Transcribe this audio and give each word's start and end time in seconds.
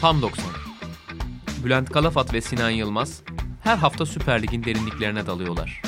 Tam 0.00 0.22
90. 0.22 0.44
Bülent 1.64 1.90
Kalafat 1.90 2.34
ve 2.34 2.40
Sinan 2.40 2.70
Yılmaz 2.70 3.22
her 3.62 3.76
hafta 3.76 4.06
Süper 4.06 4.42
Lig'in 4.42 4.64
derinliklerine 4.64 5.26
dalıyorlar. 5.26 5.82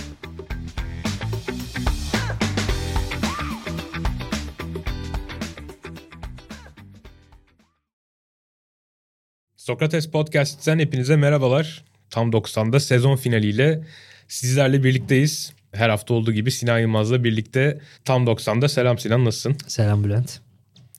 Sokrates 9.56 10.10
Podcast'ten 10.10 10.78
hepinize 10.78 11.16
merhabalar. 11.16 11.84
Tam 12.10 12.30
90'da 12.30 12.80
sezon 12.80 13.16
finaliyle 13.16 13.84
sizlerle 14.28 14.84
birlikteyiz. 14.84 15.52
Her 15.72 15.88
hafta 15.88 16.14
olduğu 16.14 16.32
gibi 16.32 16.50
Sinan 16.50 16.78
Yılmaz'la 16.78 17.24
birlikte 17.24 17.80
Tam 18.04 18.26
90'da. 18.26 18.68
Selam 18.68 18.98
Sinan 18.98 19.24
nasılsın? 19.24 19.56
Selam 19.66 20.04
Bülent. 20.04 20.40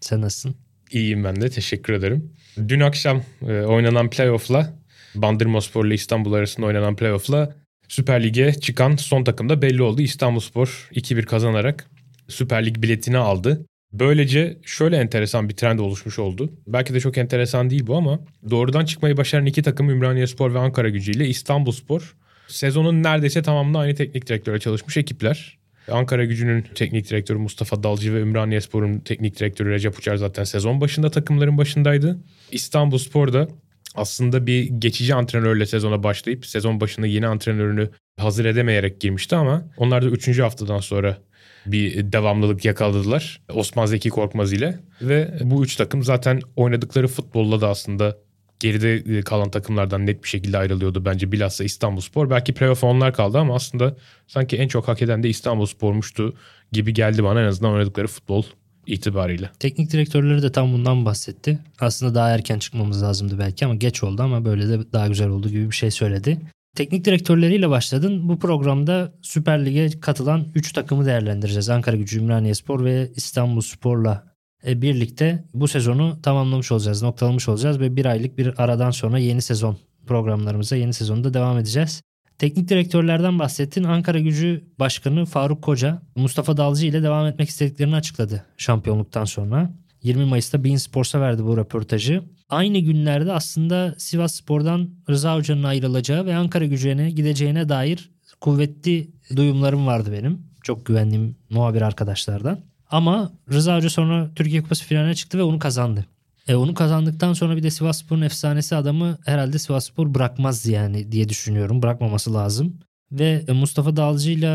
Sen 0.01 0.21
nasılsın? 0.21 0.55
İyiyim 0.93 1.23
ben 1.23 1.41
de 1.41 1.49
teşekkür 1.49 1.93
ederim. 1.93 2.31
Dün 2.67 2.79
akşam 2.79 3.23
e, 3.41 3.61
oynanan 3.61 4.09
playoff'la 4.09 4.73
Bandırmaspor 5.15 5.85
ile 5.85 5.93
İstanbul 5.93 6.33
arasında 6.33 6.65
oynanan 6.65 6.95
playoff'la 6.95 7.55
Süper 7.87 8.23
Lig'e 8.23 8.53
çıkan 8.53 8.95
son 8.95 9.23
takımda 9.23 9.61
belli 9.61 9.81
oldu. 9.81 10.01
İstanbulspor 10.01 10.89
2-1 10.91 11.23
kazanarak 11.25 11.89
Süper 12.27 12.65
Lig 12.65 12.81
biletini 12.81 13.17
aldı. 13.17 13.65
Böylece 13.93 14.57
şöyle 14.65 14.97
enteresan 14.97 15.49
bir 15.49 15.55
trend 15.55 15.79
oluşmuş 15.79 16.19
oldu. 16.19 16.53
Belki 16.67 16.93
de 16.93 16.99
çok 16.99 17.17
enteresan 17.17 17.69
değil 17.69 17.87
bu 17.87 17.97
ama 17.97 18.19
doğrudan 18.49 18.85
çıkmayı 18.85 19.17
başaran 19.17 19.45
iki 19.45 19.61
takım 19.61 19.89
Ümraniyespor 19.89 20.53
ve 20.53 20.59
Ankara 20.59 20.89
Gücü 20.89 21.11
ile 21.11 21.27
İstanbulspor 21.27 22.15
sezonun 22.47 23.03
neredeyse 23.03 23.41
tamamında 23.41 23.79
aynı 23.79 23.95
teknik 23.95 24.27
direktöre 24.27 24.59
çalışmış 24.59 24.97
ekipler. 24.97 25.62
Ankara 25.91 26.25
Gücü'nün 26.25 26.61
teknik 26.75 27.09
direktörü 27.09 27.37
Mustafa 27.37 27.83
Dalcı 27.83 28.13
ve 28.13 28.19
Ümraniyespor'un 28.19 28.99
teknik 28.99 29.39
direktörü 29.39 29.69
Recep 29.69 29.97
Uçar 29.99 30.15
zaten 30.15 30.43
sezon 30.43 30.81
başında 30.81 31.11
takımların 31.11 31.57
başındaydı. 31.57 32.19
İstanbulspor 32.51 33.33
da 33.33 33.47
aslında 33.95 34.47
bir 34.47 34.63
geçici 34.63 35.15
antrenörle 35.15 35.65
sezona 35.65 36.03
başlayıp 36.03 36.45
sezon 36.45 36.81
başında 36.81 37.07
yeni 37.07 37.27
antrenörünü 37.27 37.89
hazır 38.19 38.45
edemeyerek 38.45 39.01
girmişti 39.01 39.35
ama 39.35 39.69
onlar 39.77 40.03
da 40.03 40.07
3. 40.07 40.39
haftadan 40.39 40.79
sonra 40.79 41.17
bir 41.65 42.11
devamlılık 42.11 42.65
yakaladılar 42.65 43.41
Osman 43.53 43.85
Zeki 43.85 44.09
Korkmaz 44.09 44.53
ile 44.53 44.79
ve 45.01 45.39
bu 45.41 45.63
üç 45.63 45.75
takım 45.75 46.03
zaten 46.03 46.39
oynadıkları 46.55 47.07
futbolla 47.07 47.61
da 47.61 47.69
aslında 47.69 48.17
geride 48.63 49.21
kalan 49.21 49.51
takımlardan 49.51 50.05
net 50.05 50.23
bir 50.23 50.29
şekilde 50.29 50.57
ayrılıyordu 50.57 51.05
bence 51.05 51.31
bilhassa 51.31 51.63
İstanbulspor. 51.63 52.29
Belki 52.29 52.53
playoff 52.53 52.83
onlar 52.83 53.13
kaldı 53.13 53.37
ama 53.37 53.55
aslında 53.55 53.95
sanki 54.27 54.57
en 54.57 54.67
çok 54.67 54.87
hak 54.87 55.01
eden 55.01 55.23
de 55.23 55.29
İstanbulspor'muştu 55.29 56.33
gibi 56.71 56.93
geldi 56.93 57.23
bana 57.23 57.41
en 57.41 57.45
azından 57.45 57.73
oynadıkları 57.73 58.07
futbol 58.07 58.43
itibariyle. 58.87 59.49
Teknik 59.59 59.91
direktörleri 59.91 60.41
de 60.41 60.51
tam 60.51 60.73
bundan 60.73 61.05
bahsetti. 61.05 61.59
Aslında 61.79 62.15
daha 62.15 62.29
erken 62.29 62.59
çıkmamız 62.59 63.03
lazımdı 63.03 63.39
belki 63.39 63.65
ama 63.65 63.75
geç 63.75 64.03
oldu 64.03 64.21
ama 64.21 64.45
böyle 64.45 64.69
de 64.69 64.91
daha 64.93 65.07
güzel 65.07 65.27
oldu 65.27 65.49
gibi 65.49 65.69
bir 65.69 65.75
şey 65.75 65.91
söyledi. 65.91 66.37
Teknik 66.75 67.05
direktörleriyle 67.05 67.69
başladın. 67.69 68.29
Bu 68.29 68.39
programda 68.39 69.13
Süper 69.21 69.65
Lig'e 69.65 69.99
katılan 69.99 70.47
3 70.55 70.73
takımı 70.73 71.05
değerlendireceğiz. 71.05 71.69
Ankara 71.69 71.95
Gücü, 71.95 72.19
Ümraniye 72.19 72.53
ve 72.69 73.11
İstanbul 73.15 73.61
Spor'la 73.61 74.23
e, 74.27 74.32
birlikte 74.65 75.43
bu 75.53 75.67
sezonu 75.67 76.21
tamamlamış 76.23 76.71
olacağız, 76.71 77.01
noktalamış 77.03 77.49
olacağız 77.49 77.79
ve 77.79 77.95
bir 77.95 78.05
aylık 78.05 78.37
bir 78.37 78.63
aradan 78.63 78.91
sonra 78.91 79.17
yeni 79.19 79.41
sezon 79.41 79.77
programlarımıza 80.07 80.75
yeni 80.75 80.93
sezonda 80.93 81.33
devam 81.33 81.57
edeceğiz. 81.57 82.01
Teknik 82.37 82.69
direktörlerden 82.69 83.39
bahsettin. 83.39 83.83
Ankara 83.83 84.19
Gücü 84.19 84.63
Başkanı 84.79 85.25
Faruk 85.25 85.61
Koca 85.61 86.01
Mustafa 86.15 86.57
Dalcı 86.57 86.85
ile 86.85 87.03
devam 87.03 87.25
etmek 87.25 87.49
istediklerini 87.49 87.95
açıkladı 87.95 88.45
şampiyonluktan 88.57 89.25
sonra. 89.25 89.73
20 90.03 90.25
Mayıs'ta 90.25 90.63
Bein 90.63 90.75
Sports'a 90.75 91.21
verdi 91.21 91.43
bu 91.45 91.57
röportajı. 91.57 92.23
Aynı 92.49 92.79
günlerde 92.79 93.31
aslında 93.31 93.95
Sivas 93.97 94.35
Spor'dan 94.35 94.89
Rıza 95.09 95.35
Hoca'nın 95.35 95.63
ayrılacağı 95.63 96.25
ve 96.25 96.35
Ankara 96.35 96.65
Gücü'ne 96.65 97.11
gideceğine 97.11 97.69
dair 97.69 98.11
kuvvetli 98.41 99.11
duyumlarım 99.35 99.87
vardı 99.87 100.09
benim. 100.11 100.41
Çok 100.63 100.85
güvendiğim 100.85 101.35
muhabir 101.49 101.81
arkadaşlardan. 101.81 102.59
Ama 102.93 103.31
Rıza 103.51 103.75
Hoca 103.75 103.89
sonra 103.89 104.29
Türkiye 104.35 104.61
Kupası 104.61 104.85
finaline 104.85 105.15
çıktı 105.15 105.37
ve 105.37 105.43
onu 105.43 105.59
kazandı. 105.59 106.05
E 106.47 106.55
onu 106.55 106.73
kazandıktan 106.73 107.33
sonra 107.33 107.57
bir 107.57 107.63
de 107.63 107.69
Sivasspor'un 107.69 108.21
efsanesi 108.21 108.75
adamı 108.75 109.17
herhalde 109.25 109.59
Sivasspor 109.59 110.13
bırakmaz 110.13 110.65
yani 110.65 111.11
diye 111.11 111.29
düşünüyorum. 111.29 111.81
Bırakmaması 111.81 112.33
lazım. 112.33 112.79
Ve 113.11 113.45
Mustafa 113.53 113.95
Dalcı 113.95 114.31
ile 114.31 114.49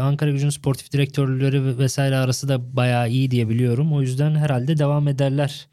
Ankara 0.00 0.30
Gücü'nün 0.30 0.50
sportif 0.50 0.92
direktörleri 0.92 1.78
vesaire 1.78 2.16
arası 2.16 2.48
da 2.48 2.76
bayağı 2.76 3.10
iyi 3.10 3.30
diye 3.30 3.48
biliyorum. 3.48 3.92
O 3.92 4.02
yüzden 4.02 4.34
herhalde 4.34 4.78
devam 4.78 5.08
ederler 5.08 5.68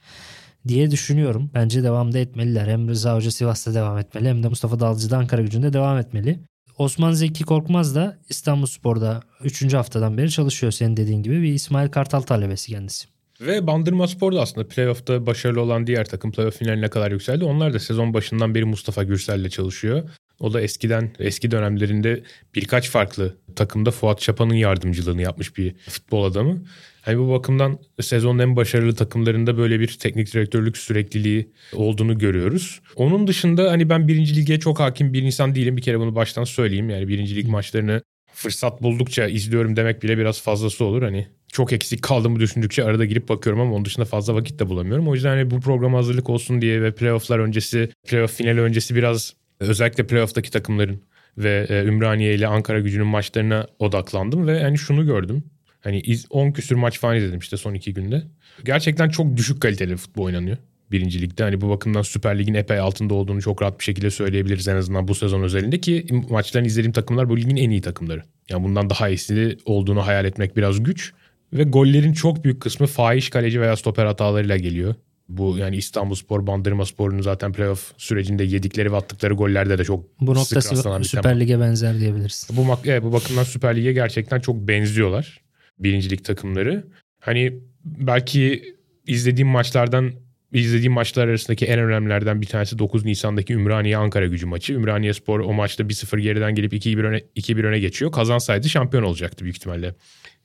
diye 0.68 0.92
düşünüyorum. 0.92 1.52
Bence 1.54 1.84
devam 1.84 2.14
da 2.14 2.20
etmeliler. 2.20 2.68
Hem 2.68 2.88
Rıza 2.88 3.16
Hoca 3.16 3.32
Sivas'ta 3.32 3.74
devam 3.74 3.98
etmeli 3.98 4.30
hem 4.30 4.44
de 4.44 4.48
Mustafa 4.48 4.80
Dalcı 4.80 5.10
da 5.10 5.18
Ankara 5.18 5.42
Gücü'nde 5.42 5.74
devam 5.74 5.98
etmeli. 5.98 6.40
Osman 6.78 7.12
Zeki 7.12 7.44
Korkmaz 7.44 7.96
da 7.96 8.18
İstanbul 8.30 8.66
Spor'da 8.66 9.22
3. 9.44 9.74
haftadan 9.74 10.18
beri 10.18 10.32
çalışıyor 10.32 10.72
senin 10.72 10.98
dediğin 10.98 11.24
gibi. 11.24 11.42
Bir 11.42 11.54
İsmail 11.54 11.90
Kartal 11.90 12.22
talebesi 12.22 12.72
kendisi. 12.72 13.08
Ve 13.42 13.68
Bandırma 13.68 14.08
Spor 14.08 14.34
da 14.36 14.42
aslında 14.42 14.68
playoff'ta 14.68 15.26
başarılı 15.26 15.62
olan 15.62 15.88
diğer 15.88 16.06
takım 16.06 16.32
playoff 16.32 16.58
finaline 16.58 16.90
kadar 16.90 17.12
yükseldi. 17.12 17.46
Onlar 17.46 17.74
da 17.74 17.80
sezon 17.80 18.14
başından 18.14 18.56
beri 18.56 18.66
Mustafa 18.66 19.04
Gürsel'le 19.04 19.50
çalışıyor. 19.50 20.10
O 20.40 20.54
da 20.54 20.62
eskiden 20.62 21.12
eski 21.20 21.52
dönemlerinde 21.52 22.24
birkaç 22.56 22.90
farklı 22.90 23.38
takımda 23.56 23.92
Fuat 23.92 24.22
Çapa'nın 24.22 24.54
yardımcılığını 24.54 25.22
yapmış 25.22 25.58
bir 25.58 25.76
futbol 25.90 26.24
adamı. 26.24 26.64
Hani 27.02 27.20
bu 27.20 27.30
bakımdan 27.32 27.80
sezonun 28.02 28.40
en 28.40 28.56
başarılı 28.56 28.96
takımlarında 28.96 29.58
böyle 29.58 29.80
bir 29.80 29.88
teknik 29.88 30.34
direktörlük 30.34 30.78
sürekliliği 30.78 31.52
olduğunu 31.74 32.18
görüyoruz. 32.18 32.82
Onun 32.96 33.28
dışında 33.28 33.72
hani 33.72 33.90
ben 33.90 34.08
birinci 34.08 34.36
lige 34.36 34.60
çok 34.60 34.80
hakim 34.80 35.14
bir 35.14 35.22
insan 35.22 35.56
değilim. 35.56 35.78
Bir 35.78 35.82
kere 35.82 36.00
bunu 36.00 36.16
baştan 36.16 36.44
söyleyeyim. 36.44 36.90
Yani 36.90 37.08
birinci 37.08 37.36
lig 37.36 37.48
maçlarını 37.48 38.02
fırsat 38.34 38.82
buldukça 38.82 39.28
izliyorum 39.28 39.76
demek 39.76 40.04
bile 40.04 40.18
biraz 40.18 40.42
fazlası 40.42 40.86
olur. 40.86 41.04
Hani 41.04 41.28
çok 41.48 41.74
eksik 41.74 42.02
kaldığımı 42.02 42.40
düşündükçe 42.40 42.84
arada 42.84 43.06
girip 43.06 43.30
bakıyorum 43.30 43.62
ama 43.62 43.74
onun 43.74 43.86
dışında 43.86 44.06
fazla 44.06 44.36
vakit 44.36 44.60
de 44.60 44.70
bulamıyorum. 44.70 45.08
O 45.08 45.14
yüzden 45.14 45.30
hani 45.30 45.52
bu 45.52 45.60
program 45.60 45.94
hazırlık 45.94 46.30
olsun 46.30 46.62
diye 46.62 46.82
ve 46.82 46.96
playofflar 46.96 47.40
öncesi, 47.40 47.90
playoff 48.08 48.34
finali 48.34 48.62
öncesi 48.62 48.96
biraz 48.96 49.34
özellikle 49.60 50.08
playoff'taki 50.08 50.52
takımların 50.52 51.02
ve 51.38 51.66
e, 51.70 51.84
Ümraniye 51.84 52.36
ile 52.36 52.48
Ankara 52.48 52.80
gücünün 52.80 53.08
maçlarına 53.08 53.68
odaklandım 53.80 54.48
ve 54.48 54.64
hani 54.64 54.78
şunu 54.78 55.06
gördüm. 55.06 55.44
Hani 55.82 56.04
10 56.30 56.52
küsür 56.52 56.76
maç 56.76 57.00
falan 57.00 57.18
izledim 57.18 57.40
işte 57.40 57.58
son 57.58 57.74
iki 57.74 57.94
günde. 57.94 58.24
Gerçekten 58.66 59.10
çok 59.10 59.38
düşük 59.38 59.62
kaliteli 59.62 59.98
futbol 59.98 60.24
oynanıyor 60.24 60.58
birinci 60.92 61.22
ligde. 61.22 61.44
Hani 61.44 61.62
bu 61.62 61.70
bakımdan 61.70 62.02
Süper 62.02 62.40
Lig'in 62.40 62.54
epey 62.54 62.80
altında 62.80 63.14
olduğunu 63.14 63.42
çok 63.42 63.62
rahat 63.62 63.80
bir 63.80 63.84
şekilde 63.84 64.12
söyleyebiliriz 64.12 64.68
en 64.68 64.76
azından 64.76 65.08
bu 65.08 65.16
sezon 65.16 65.44
özelinde 65.44 65.80
ki 65.80 66.06
maçlarını 66.30 66.68
izlediğim 66.68 66.92
takımlar 66.92 67.30
bu 67.30 67.38
ligin 67.38 67.56
en 67.56 67.70
iyi 67.70 67.82
takımları. 67.82 68.24
Yani 68.50 68.64
bundan 68.64 68.90
daha 68.90 69.10
iyisi 69.10 69.58
olduğunu 69.66 70.08
hayal 70.08 70.26
etmek 70.26 70.58
biraz 70.58 70.84
güç. 70.84 71.14
Ve 71.54 71.64
gollerin 71.64 72.14
çok 72.14 72.44
büyük 72.44 72.62
kısmı 72.62 72.88
fahiş 72.88 73.30
kaleci 73.30 73.62
veya 73.62 73.76
stoper 73.76 74.06
hatalarıyla 74.06 74.58
geliyor. 74.58 74.96
Bu 75.30 75.58
yani 75.58 75.78
İstanbul 75.78 76.16
Spor, 76.16 76.48
Bandırma 76.48 76.86
Spor'un 76.86 77.22
zaten 77.22 77.54
playoff 77.54 77.94
sürecinde 77.98 78.44
yedikleri 78.44 78.92
ve 78.92 78.96
attıkları 78.96 79.34
gollerde 79.34 79.78
de 79.78 79.84
çok 79.84 80.22
Bu 80.22 80.36
nokta 80.36 80.62
Süper 81.04 81.40
Lig'e 81.40 81.60
benzer 81.60 82.00
diyebiliriz. 82.00 82.48
Bu, 82.52 82.80
evet, 82.86 83.04
bu 83.04 83.14
bakımdan 83.14 83.44
Süper 83.44 83.76
Lig'e 83.76 83.94
gerçekten 83.94 84.40
çok 84.40 84.56
benziyorlar 84.56 85.42
birincilik 85.80 86.26
takımları. 86.26 86.88
Hani 87.20 87.60
belki 87.86 88.64
izlediğim 89.08 89.48
maçlardan 89.48 90.12
izlediğim 90.54 90.94
maçlar 90.94 91.28
arasındaki 91.28 91.66
en 91.66 91.80
önemlilerden 91.80 92.42
bir 92.42 92.46
tanesi 92.46 92.80
9 92.80 93.06
Nisan'daki 93.06 93.54
Ümraniye 93.54 93.98
Ankara 93.98 94.28
gücü 94.28 94.46
maçı. 94.46 94.74
Ümraniye 94.74 95.14
Spor 95.14 95.40
o 95.40 95.54
maçta 95.54 95.84
1-0 95.84 96.20
geriden 96.20 96.56
gelip 96.56 96.74
2-1 96.74 97.04
öne, 97.04 97.22
2-1 97.36 97.66
öne 97.66 97.80
geçiyor. 97.80 98.12
Kazansaydı 98.12 98.70
şampiyon 98.70 99.04
olacaktı 99.04 99.44
büyük 99.44 99.58
ihtimalle. 99.58 99.96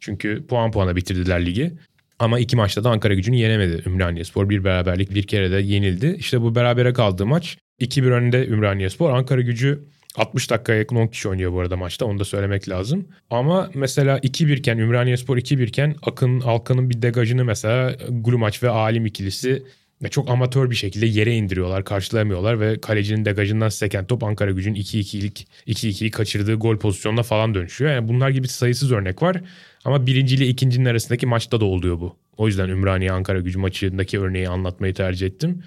Çünkü 0.01 0.47
puan 0.47 0.71
puana 0.71 0.97
bitirdiler 0.97 1.47
ligi. 1.47 1.73
Ama 2.21 2.39
iki 2.39 2.57
maçta 2.57 2.85
da 2.85 2.91
Ankara 2.91 3.15
gücünü 3.15 3.37
yenemedi 3.37 3.83
Ümraniye 3.87 4.25
Spor. 4.25 4.49
Bir 4.49 4.65
beraberlik 4.65 5.15
bir 5.15 5.23
kere 5.23 5.51
de 5.51 5.57
yenildi. 5.57 6.17
İşte 6.19 6.41
bu 6.41 6.55
berabere 6.55 6.93
kaldığı 6.93 7.27
maç 7.27 7.59
2-1 7.81 8.11
önünde 8.11 8.47
Ümraniye 8.47 8.91
Spor. 8.91 9.11
Ankara 9.11 9.41
gücü 9.41 9.85
60 10.17 10.51
dakikaya 10.51 10.79
yakın 10.79 10.97
10 10.97 11.07
kişi 11.07 11.29
oynuyor 11.29 11.53
bu 11.53 11.61
arada 11.61 11.77
maçta. 11.77 12.05
Onu 12.05 12.19
da 12.19 12.25
söylemek 12.25 12.69
lazım. 12.69 13.09
Ama 13.31 13.71
mesela 13.75 14.19
2-1 14.19 14.57
iken 14.57 14.79
Ümraniye 14.79 15.17
Spor 15.17 15.37
2-1 15.37 15.67
iken 15.67 15.95
Akın 16.03 16.41
Alkan'ın 16.41 16.91
bir 16.91 17.03
degajını 17.03 17.45
mesela 17.45 17.97
Glumaç 18.11 18.63
ve 18.63 18.69
Alim 18.69 19.07
ikilisi 19.07 19.63
çok 20.11 20.31
amatör 20.31 20.71
bir 20.71 20.77
şekilde 20.77 21.07
yere 21.07 21.35
indiriyorlar, 21.35 21.85
karşılayamıyorlar 21.85 22.61
ve 22.61 22.81
kalecinin 22.81 23.25
degajından 23.25 23.69
seken 23.69 24.07
top 24.07 24.25
Ankara 24.25 24.51
gücün 24.51 24.75
2-2'lik 24.75 25.49
2-2'yi 25.67 26.11
kaçırdığı 26.11 26.55
gol 26.55 26.79
pozisyonuna 26.79 27.23
falan 27.23 27.55
dönüşüyor. 27.55 27.93
Yani 27.93 28.09
bunlar 28.09 28.31
gibi 28.31 28.49
sayısız 28.49 28.93
örnek 28.93 29.23
var. 29.23 29.41
Ama 29.85 30.07
birinci 30.07 30.35
ile 30.35 30.47
ikincinin 30.47 30.85
arasındaki 30.85 31.27
maçta 31.27 31.61
da 31.61 31.65
oluyor 31.65 32.01
bu. 32.01 32.17
O 32.37 32.47
yüzden 32.47 32.69
Ümraniye 32.69 33.13
Ankara 33.13 33.41
gücü 33.41 33.59
maçındaki 33.59 34.21
örneği 34.21 34.49
anlatmayı 34.49 34.95
tercih 34.95 35.27
ettim. 35.27 35.63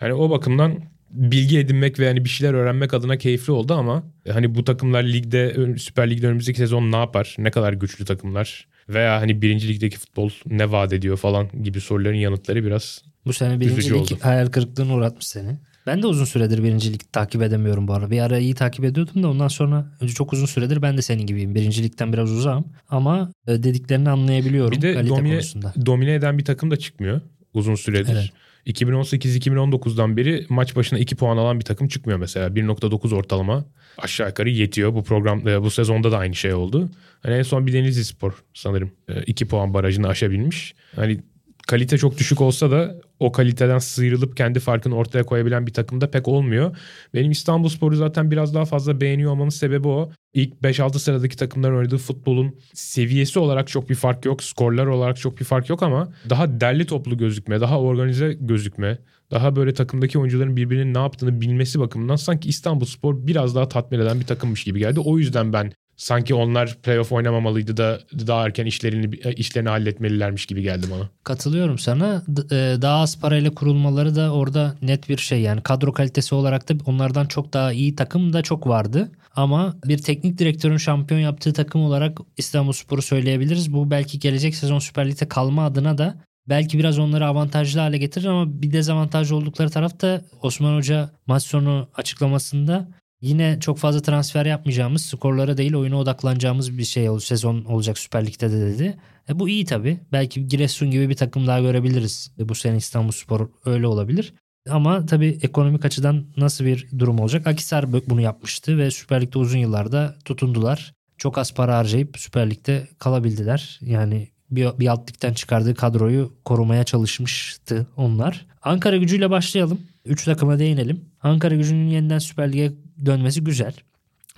Yani 0.00 0.14
o 0.14 0.30
bakımdan 0.30 0.78
bilgi 1.10 1.58
edinmek 1.58 1.98
ve 2.00 2.04
yani 2.04 2.24
bir 2.24 2.28
şeyler 2.28 2.54
öğrenmek 2.54 2.94
adına 2.94 3.16
keyifli 3.16 3.52
oldu 3.52 3.74
ama 3.74 4.02
hani 4.32 4.54
bu 4.54 4.64
takımlar 4.64 5.02
ligde 5.02 5.56
Süper 5.78 6.10
Lig'de 6.10 6.26
önümüzdeki 6.26 6.58
sezon 6.58 6.92
ne 6.92 6.96
yapar? 6.96 7.34
Ne 7.38 7.50
kadar 7.50 7.72
güçlü 7.72 8.04
takımlar? 8.04 8.66
Veya 8.88 9.20
hani 9.20 9.42
birinci 9.42 9.68
ligdeki 9.68 9.98
futbol 9.98 10.30
ne 10.46 10.72
vaat 10.72 10.92
ediyor 10.92 11.16
falan 11.16 11.48
gibi 11.62 11.80
soruların 11.80 12.14
yanıtları 12.16 12.64
biraz 12.64 13.02
Bu 13.26 13.32
sene 13.32 13.54
Üzücü 13.54 13.70
birincilik 13.70 13.96
oldu. 14.00 14.18
hayal 14.22 14.46
kırıklığına 14.46 14.94
uğratmış 14.94 15.26
seni. 15.26 15.58
Ben 15.86 16.02
de 16.02 16.06
uzun 16.06 16.24
süredir 16.24 16.62
birincilik 16.62 17.12
takip 17.12 17.42
edemiyorum 17.42 17.88
bu 17.88 17.92
ara. 17.92 18.10
Bir 18.10 18.20
ara 18.20 18.38
iyi 18.38 18.54
takip 18.54 18.84
ediyordum 18.84 19.22
da 19.22 19.28
ondan 19.28 19.48
sonra 19.48 19.86
çok 20.14 20.32
uzun 20.32 20.46
süredir 20.46 20.82
ben 20.82 20.96
de 20.96 21.02
senin 21.02 21.26
gibiyim. 21.26 21.54
Birincilikten 21.54 22.12
biraz 22.12 22.32
uzağım 22.32 22.64
ama 22.88 23.32
e, 23.46 23.62
dediklerini 23.62 24.10
anlayabiliyorum 24.10 24.72
Bir 24.72 24.82
de 24.82 25.08
domine, 25.08 25.30
konusunda. 25.32 25.72
domine 25.86 26.14
eden 26.14 26.38
bir 26.38 26.44
takım 26.44 26.70
da 26.70 26.76
çıkmıyor 26.76 27.20
uzun 27.54 27.74
süredir. 27.74 28.12
Evet. 28.12 28.30
2018-2019'dan 28.66 30.16
beri 30.16 30.46
maç 30.48 30.76
başına 30.76 30.98
2 30.98 31.16
puan 31.16 31.36
alan 31.36 31.60
bir 31.60 31.64
takım 31.64 31.88
çıkmıyor 31.88 32.18
mesela. 32.18 32.48
1.9 32.48 33.14
ortalama 33.14 33.64
aşağı 33.98 34.28
yukarı 34.28 34.50
yetiyor. 34.50 34.94
Bu 34.94 35.04
program 35.04 35.48
e, 35.48 35.62
bu 35.62 35.70
sezonda 35.70 36.12
da 36.12 36.18
aynı 36.18 36.34
şey 36.34 36.54
oldu. 36.54 36.90
Hani 37.22 37.34
en 37.34 37.42
son 37.42 37.66
bir 37.66 37.72
Denizli 37.72 38.04
Spor 38.04 38.44
sanırım 38.54 38.90
2 39.26 39.48
puan 39.48 39.74
barajını 39.74 40.08
aşabilmiş. 40.08 40.74
Hani 40.96 41.20
kalite 41.66 41.98
çok 41.98 42.18
düşük 42.18 42.40
olsa 42.40 42.70
da 42.70 42.94
o 43.20 43.32
kaliteden 43.32 43.78
sıyrılıp 43.78 44.36
kendi 44.36 44.60
farkını 44.60 44.96
ortaya 44.96 45.26
koyabilen 45.26 45.66
bir 45.66 45.72
takımda 45.72 46.10
pek 46.10 46.28
olmuyor. 46.28 46.76
Benim 47.14 47.30
İstanbul 47.30 47.68
Spor'u 47.68 47.96
zaten 47.96 48.30
biraz 48.30 48.54
daha 48.54 48.64
fazla 48.64 49.00
beğeniyor 49.00 49.30
olmamın 49.30 49.50
sebebi 49.50 49.88
o. 49.88 50.10
İlk 50.34 50.54
5-6 50.54 50.98
sıradaki 50.98 51.36
takımların 51.36 51.76
oynadığı 51.76 51.98
futbolun 51.98 52.54
seviyesi 52.74 53.38
olarak 53.38 53.68
çok 53.68 53.90
bir 53.90 53.94
fark 53.94 54.24
yok. 54.24 54.42
Skorlar 54.42 54.86
olarak 54.86 55.16
çok 55.16 55.40
bir 55.40 55.44
fark 55.44 55.68
yok 55.68 55.82
ama 55.82 56.12
daha 56.30 56.60
derli 56.60 56.86
toplu 56.86 57.18
gözükme, 57.18 57.60
daha 57.60 57.80
organize 57.80 58.36
gözükme, 58.40 58.98
daha 59.30 59.56
böyle 59.56 59.74
takımdaki 59.74 60.18
oyuncuların 60.18 60.56
birbirinin 60.56 60.94
ne 60.94 60.98
yaptığını 60.98 61.40
bilmesi 61.40 61.80
bakımından 61.80 62.16
sanki 62.16 62.48
İstanbul 62.48 62.86
Spor 62.86 63.26
biraz 63.26 63.54
daha 63.54 63.68
tatmin 63.68 64.00
eden 64.00 64.20
bir 64.20 64.26
takımmış 64.26 64.64
gibi 64.64 64.78
geldi. 64.78 65.00
O 65.00 65.18
yüzden 65.18 65.52
ben 65.52 65.72
sanki 65.96 66.34
onlar 66.34 66.76
playoff 66.82 67.12
oynamamalıydı 67.12 67.76
da 67.76 68.00
daha 68.26 68.46
erken 68.46 68.66
işlerini 68.66 69.16
işlerini 69.16 69.68
halletmelilermiş 69.68 70.46
gibi 70.46 70.62
geldi 70.62 70.86
bana. 70.90 71.08
Katılıyorum 71.24 71.78
sana. 71.78 72.22
E, 72.50 72.56
Daha 72.82 73.00
az 73.00 73.20
parayla 73.20 73.50
kurulmaları 73.50 74.16
da 74.16 74.32
orada 74.32 74.74
net 74.82 75.08
bir 75.08 75.18
şey. 75.18 75.40
Yani 75.40 75.60
kadro 75.60 75.92
kalitesi 75.92 76.34
olarak 76.34 76.68
da 76.68 76.74
onlardan 76.86 77.26
çok 77.26 77.52
daha 77.52 77.72
iyi 77.72 77.96
takım 77.96 78.32
da 78.32 78.42
çok 78.42 78.66
vardı. 78.66 79.10
Ama 79.36 79.76
bir 79.84 79.98
teknik 79.98 80.38
direktörün 80.38 80.76
şampiyon 80.76 81.20
yaptığı 81.20 81.52
takım 81.52 81.82
olarak 81.82 82.18
İstanbulspor'u 82.36 83.02
söyleyebiliriz. 83.02 83.72
Bu 83.72 83.90
belki 83.90 84.18
gelecek 84.18 84.54
sezon 84.54 84.78
Süper 84.78 85.08
Lig'de 85.08 85.28
kalma 85.28 85.64
adına 85.66 85.98
da 85.98 86.14
belki 86.48 86.78
biraz 86.78 86.98
onları 86.98 87.26
avantajlı 87.26 87.80
hale 87.80 87.98
getirir 87.98 88.26
ama 88.26 88.62
bir 88.62 88.72
dezavantajlı 88.72 89.36
oldukları 89.36 89.70
tarafta 89.70 90.22
Osman 90.42 90.76
Hoca 90.76 91.10
maç 91.26 91.42
sonu 91.42 91.88
açıklamasında 91.94 92.88
yine 93.20 93.58
çok 93.60 93.78
fazla 93.78 94.02
transfer 94.02 94.46
yapmayacağımız, 94.46 95.04
skorlara 95.04 95.56
değil 95.56 95.74
oyuna 95.74 95.96
odaklanacağımız 95.96 96.78
bir 96.78 96.84
şey 96.84 97.08
ol, 97.10 97.18
sezon 97.18 97.64
olacak 97.64 97.98
Süper 97.98 98.26
Lig'de 98.26 98.52
de 98.52 98.60
dedi. 98.60 98.98
E 99.28 99.38
bu 99.38 99.48
iyi 99.48 99.64
tabii. 99.64 100.00
Belki 100.12 100.48
Giresun 100.48 100.90
gibi 100.90 101.08
bir 101.08 101.16
takım 101.16 101.46
daha 101.46 101.60
görebiliriz. 101.60 102.30
E 102.38 102.48
bu 102.48 102.54
sene 102.54 102.76
İstanbulspor 102.76 103.48
öyle 103.64 103.86
olabilir. 103.86 104.34
Ama 104.70 105.06
tabii 105.06 105.38
ekonomik 105.42 105.84
açıdan 105.84 106.24
nasıl 106.36 106.64
bir 106.64 106.88
durum 106.98 107.18
olacak? 107.18 107.46
Akisar 107.46 107.92
bunu 107.92 108.20
yapmıştı 108.20 108.78
ve 108.78 108.90
Süper 108.90 109.22
Lig'de 109.22 109.38
uzun 109.38 109.58
yıllarda 109.58 110.14
tutundular. 110.24 110.92
Çok 111.18 111.38
az 111.38 111.54
para 111.54 111.76
harcayıp 111.76 112.18
Süper 112.18 112.50
Lig'de 112.50 112.88
kalabildiler. 112.98 113.78
Yani 113.82 114.28
bir, 114.50 114.68
bir 114.78 114.86
alt 114.86 115.10
ligden 115.10 115.34
çıkardığı 115.34 115.74
kadroyu 115.74 116.32
korumaya 116.44 116.84
çalışmıştı 116.84 117.86
onlar. 117.96 118.46
Ankara 118.62 118.96
gücüyle 118.96 119.30
başlayalım. 119.30 119.80
Üç 120.04 120.24
takıma 120.24 120.58
değinelim. 120.58 121.04
Ankara 121.22 121.54
gücünün 121.54 121.88
yeniden 121.88 122.18
Süper 122.18 122.52
Lig'e 122.52 122.72
dönmesi 123.06 123.44
güzel. 123.44 123.74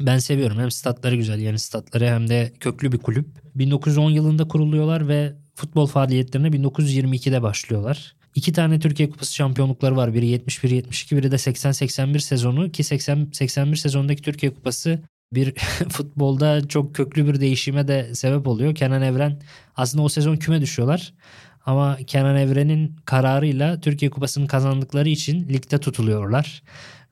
Ben 0.00 0.18
seviyorum. 0.18 0.58
Hem 0.58 0.70
statları 0.70 1.16
güzel 1.16 1.38
yeni 1.38 1.58
statları 1.58 2.06
hem 2.06 2.28
de 2.28 2.52
köklü 2.60 2.92
bir 2.92 2.98
kulüp. 2.98 3.28
1910 3.54 4.10
yılında 4.10 4.48
kuruluyorlar 4.48 5.08
ve 5.08 5.32
futbol 5.54 5.86
faaliyetlerine 5.86 6.48
1922'de 6.48 7.42
başlıyorlar. 7.42 8.16
İki 8.34 8.52
tane 8.52 8.80
Türkiye 8.80 9.10
Kupası 9.10 9.34
şampiyonlukları 9.34 9.96
var. 9.96 10.14
Biri 10.14 10.36
71-72 10.36 11.16
biri 11.16 11.30
de 11.30 11.34
80-81 11.34 12.18
sezonu 12.18 12.72
ki 12.72 12.82
80-81 12.82 13.76
sezondaki 13.76 14.22
Türkiye 14.22 14.54
Kupası 14.54 15.02
bir 15.32 15.54
futbolda 15.88 16.68
çok 16.68 16.94
köklü 16.94 17.26
bir 17.26 17.40
değişime 17.40 17.88
de 17.88 18.14
sebep 18.14 18.46
oluyor. 18.46 18.74
Kenan 18.74 19.02
Evren 19.02 19.40
aslında 19.76 20.02
o 20.02 20.08
sezon 20.08 20.36
küme 20.36 20.60
düşüyorlar. 20.60 21.14
Ama 21.66 21.98
Kenan 22.06 22.36
Evren'in 22.36 22.96
kararıyla 23.04 23.80
Türkiye 23.80 24.10
Kupası'nı 24.10 24.46
kazandıkları 24.46 25.08
için 25.08 25.48
ligde 25.48 25.78
tutuluyorlar. 25.78 26.62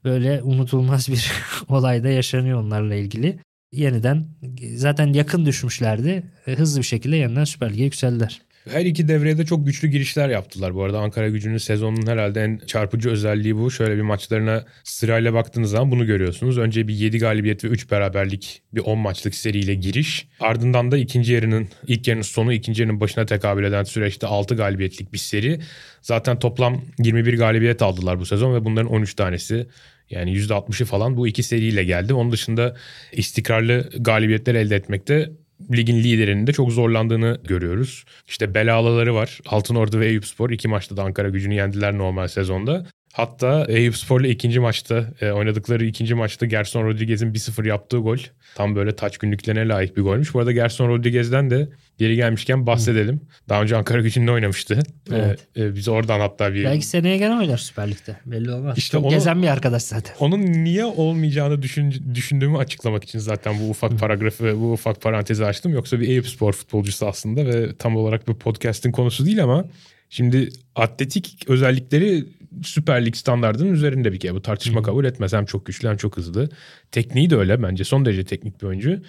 Böyle 0.06 0.42
unutulmaz 0.42 1.08
bir 1.08 1.32
olay 1.68 2.04
da 2.04 2.08
yaşanıyor 2.08 2.62
onlarla 2.62 2.94
ilgili. 2.94 3.38
Yeniden 3.72 4.26
zaten 4.74 5.12
yakın 5.12 5.46
düşmüşlerdi. 5.46 6.22
Hızlı 6.44 6.80
bir 6.80 6.86
şekilde 6.86 7.16
yeniden 7.16 7.44
Süper 7.44 7.72
Lig'e 7.72 7.84
yükseldiler. 7.84 8.40
Her 8.70 8.84
iki 8.84 9.08
devrede 9.08 9.46
çok 9.46 9.66
güçlü 9.66 9.88
girişler 9.88 10.28
yaptılar. 10.28 10.74
Bu 10.74 10.84
arada 10.84 10.98
Ankara 10.98 11.28
gücünün 11.28 11.58
sezonunun 11.58 12.06
herhalde 12.06 12.44
en 12.44 12.60
çarpıcı 12.66 13.10
özelliği 13.10 13.56
bu. 13.56 13.70
Şöyle 13.70 13.96
bir 13.96 14.02
maçlarına 14.02 14.64
sırayla 14.84 15.34
baktığınız 15.34 15.70
zaman 15.70 15.90
bunu 15.90 16.06
görüyorsunuz. 16.06 16.58
Önce 16.58 16.88
bir 16.88 16.94
7 16.94 17.18
galibiyet 17.18 17.64
ve 17.64 17.68
3 17.68 17.90
beraberlik 17.90 18.62
bir 18.74 18.80
10 18.80 18.98
maçlık 18.98 19.34
seriyle 19.34 19.74
giriş. 19.74 20.28
Ardından 20.40 20.90
da 20.90 20.98
ikinci 20.98 21.32
yarının 21.32 21.68
ilk 21.86 22.08
yarının 22.08 22.22
sonu 22.22 22.52
ikinci 22.52 22.82
yarının 22.82 23.00
başına 23.00 23.26
tekabül 23.26 23.64
eden 23.64 23.84
süreçte 23.84 24.26
6 24.26 24.54
galibiyetlik 24.54 25.12
bir 25.12 25.18
seri. 25.18 25.60
Zaten 26.02 26.38
toplam 26.38 26.82
21 26.98 27.38
galibiyet 27.38 27.82
aldılar 27.82 28.20
bu 28.20 28.26
sezon 28.26 28.54
ve 28.54 28.64
bunların 28.64 28.92
13 28.92 29.14
tanesi 29.14 29.66
yani 30.10 30.32
%60'ı 30.36 30.86
falan 30.86 31.16
bu 31.16 31.28
iki 31.28 31.42
seriyle 31.42 31.84
geldi. 31.84 32.14
Onun 32.14 32.32
dışında 32.32 32.76
istikrarlı 33.12 33.90
galibiyetler 33.98 34.54
elde 34.54 34.76
etmekte 34.76 35.30
ligin 35.72 35.96
liderinin 35.96 36.46
de 36.46 36.52
çok 36.52 36.72
zorlandığını 36.72 37.40
görüyoruz. 37.44 38.04
İşte 38.28 38.54
belalıları 38.54 39.14
var. 39.14 39.40
Altınordu 39.46 40.00
ve 40.00 40.06
Eyüpspor 40.06 40.50
iki 40.50 40.68
maçta 40.68 40.96
da 40.96 41.02
Ankara 41.02 41.28
gücünü 41.28 41.54
yendiler 41.54 41.98
normal 41.98 42.28
sezonda. 42.28 42.86
Hatta 43.16 43.64
Eyüpspor'la 43.68 44.26
ikinci 44.26 44.60
maçta 44.60 45.06
e, 45.20 45.30
oynadıkları 45.30 45.84
ikinci 45.84 46.14
maçta 46.14 46.46
Gerson 46.46 46.84
Rodriguez'in 46.84 47.32
1-0 47.32 47.68
yaptığı 47.68 47.96
gol 47.96 48.18
tam 48.54 48.76
böyle 48.76 48.96
taç 48.96 49.18
günlüklerine 49.18 49.68
layık 49.68 49.96
bir 49.96 50.02
golmüş. 50.02 50.34
Bu 50.34 50.38
arada 50.38 50.52
Gerson 50.52 50.88
Rodriguez'den 50.88 51.50
de 51.50 51.68
geri 51.98 52.16
gelmişken 52.16 52.66
bahsedelim. 52.66 53.20
Daha 53.48 53.62
önce 53.62 53.76
Ankara 53.76 54.00
gücünde 54.00 54.30
oynamıştı. 54.30 54.82
Evet. 55.12 55.46
E, 55.56 55.62
e, 55.64 55.74
biz 55.74 55.88
oradan 55.88 56.20
hatta 56.20 56.54
bir... 56.54 56.64
Belki 56.64 56.86
seneye 56.86 57.16
gene 57.16 57.34
oynar 57.34 57.58
Süper 57.58 57.90
Lig'de. 57.90 58.16
Belli 58.26 58.50
olmaz. 58.52 58.78
İşte 58.78 58.98
Çok 58.98 59.04
onu- 59.04 59.10
gezen 59.10 59.42
bir 59.42 59.48
arkadaş 59.48 59.82
zaten. 59.82 60.14
Onun 60.20 60.42
niye 60.42 60.84
olmayacağını 60.84 61.62
düşün, 61.62 62.14
düşündüğümü 62.14 62.58
açıklamak 62.58 63.04
için 63.04 63.18
zaten 63.18 63.54
bu 63.60 63.70
ufak 63.70 63.98
paragrafı, 63.98 64.60
bu 64.60 64.72
ufak 64.72 65.02
parantezi 65.02 65.44
açtım. 65.44 65.72
Yoksa 65.72 66.00
bir 66.00 66.08
Eyüp 66.08 66.28
Spor 66.28 66.52
futbolcusu 66.52 67.06
aslında 67.06 67.46
ve 67.46 67.76
tam 67.76 67.96
olarak 67.96 68.28
bu 68.28 68.38
podcast'in 68.38 68.92
konusu 68.92 69.26
değil 69.26 69.42
ama 69.42 69.64
şimdi 70.10 70.48
atletik 70.74 71.44
özellikleri 71.48 72.24
Süper 72.62 73.06
Lig 73.06 73.14
standartının 73.16 73.72
üzerinde 73.72 74.12
bir 74.12 74.20
kere. 74.20 74.34
Bu 74.34 74.42
tartışma 74.42 74.82
kabul 74.82 75.04
etmez. 75.04 75.32
Hem 75.32 75.44
çok 75.44 75.66
güçlü 75.66 75.88
hem 75.88 75.96
çok 75.96 76.16
hızlı. 76.16 76.48
Tekniği 76.92 77.30
de 77.30 77.36
öyle 77.36 77.62
bence. 77.62 77.84
Son 77.84 78.04
derece 78.04 78.24
teknik 78.24 78.62
bir 78.62 78.66
oyuncu. 78.66 79.02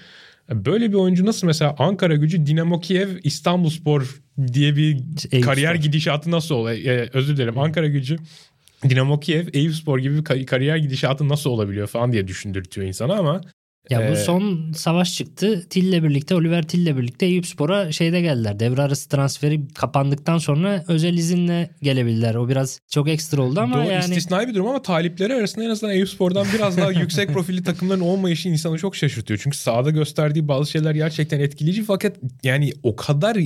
Böyle 0.50 0.90
bir 0.90 0.94
oyuncu 0.96 1.26
nasıl 1.26 1.48
mesela 1.48 1.76
Ankara 1.80 2.16
gücü 2.16 2.46
Dinamo 2.46 2.80
Kiev 2.80 3.10
İstanbulspor 3.24 4.22
diye 4.54 4.76
bir 4.76 4.98
Eyüp 5.32 5.46
kariyer 5.46 5.74
Spor. 5.76 5.84
gidişatı 5.84 6.32
nasıl 6.32 6.56
oluyor? 6.56 6.78
Ee, 6.78 7.10
özür 7.14 7.38
dilerim 7.38 7.60
Ankara 7.60 7.88
gücü 7.88 8.18
Dinamo 8.90 9.20
Kiev 9.20 9.48
Eyüpspor 9.54 10.00
gibi 10.00 10.18
bir 10.18 10.24
ka- 10.24 10.46
kariyer 10.46 10.78
gidişatı 10.78 11.30
nasıl 11.30 11.50
olabiliyor 11.50 11.88
falan 11.88 12.12
diye 12.12 12.28
düşündürtüyor 12.28 12.88
insana 12.88 13.14
ama 13.14 13.42
Ya 13.90 14.00
bu 14.00 14.14
Ee, 14.14 14.16
son 14.16 14.72
savaş 14.72 15.16
çıktı. 15.16 15.66
Till'le 15.70 16.04
birlikte, 16.04 16.36
Oliver 16.36 16.68
Till'le 16.68 16.98
birlikte 16.98 17.26
Eyüpspor'a 17.26 17.92
şeyde 17.92 18.22
geldiler. 18.22 18.60
Devre 18.60 18.82
arası 18.82 19.10
transferi 19.10 19.68
kapandıktan 19.68 20.38
sonra 20.38 20.84
özel 20.88 21.14
izinle 21.14 21.70
gelebildiler. 21.82 22.36
O 22.36 22.50
biraz 22.50 22.80
çok 22.90 23.10
ekstra 23.10 23.42
oldu 23.42 23.60
ama 23.60 23.78
Doğru, 23.78 23.92
yani 23.92 24.04
istisnai 24.04 24.48
bir 24.48 24.56
durum 24.56 24.68
ama 24.68 24.82
talipleri 24.82 25.34
arasında 25.34 25.66
en 25.66 25.70
azından 25.70 25.96
Eyüpspor'dan 25.96 26.48
biraz 26.54 26.78
daha 26.78 26.92
yüksek 27.02 27.30
profilli 27.30 27.64
takımların 27.64 28.02
olmayışı 28.02 28.50
insanı 28.50 28.78
çok 28.78 28.96
şaşırtıyor. 28.96 29.40
Çünkü 29.44 29.58
sahada 29.58 29.90
gösterdiği 29.90 30.48
bazı 30.48 30.72
şeyler 30.72 30.96
gerçekten 30.96 31.40
etkileyici 31.40 31.84
fakat 31.84 32.16
yani 32.44 32.72
o 32.84 32.96
kadar 32.96 33.38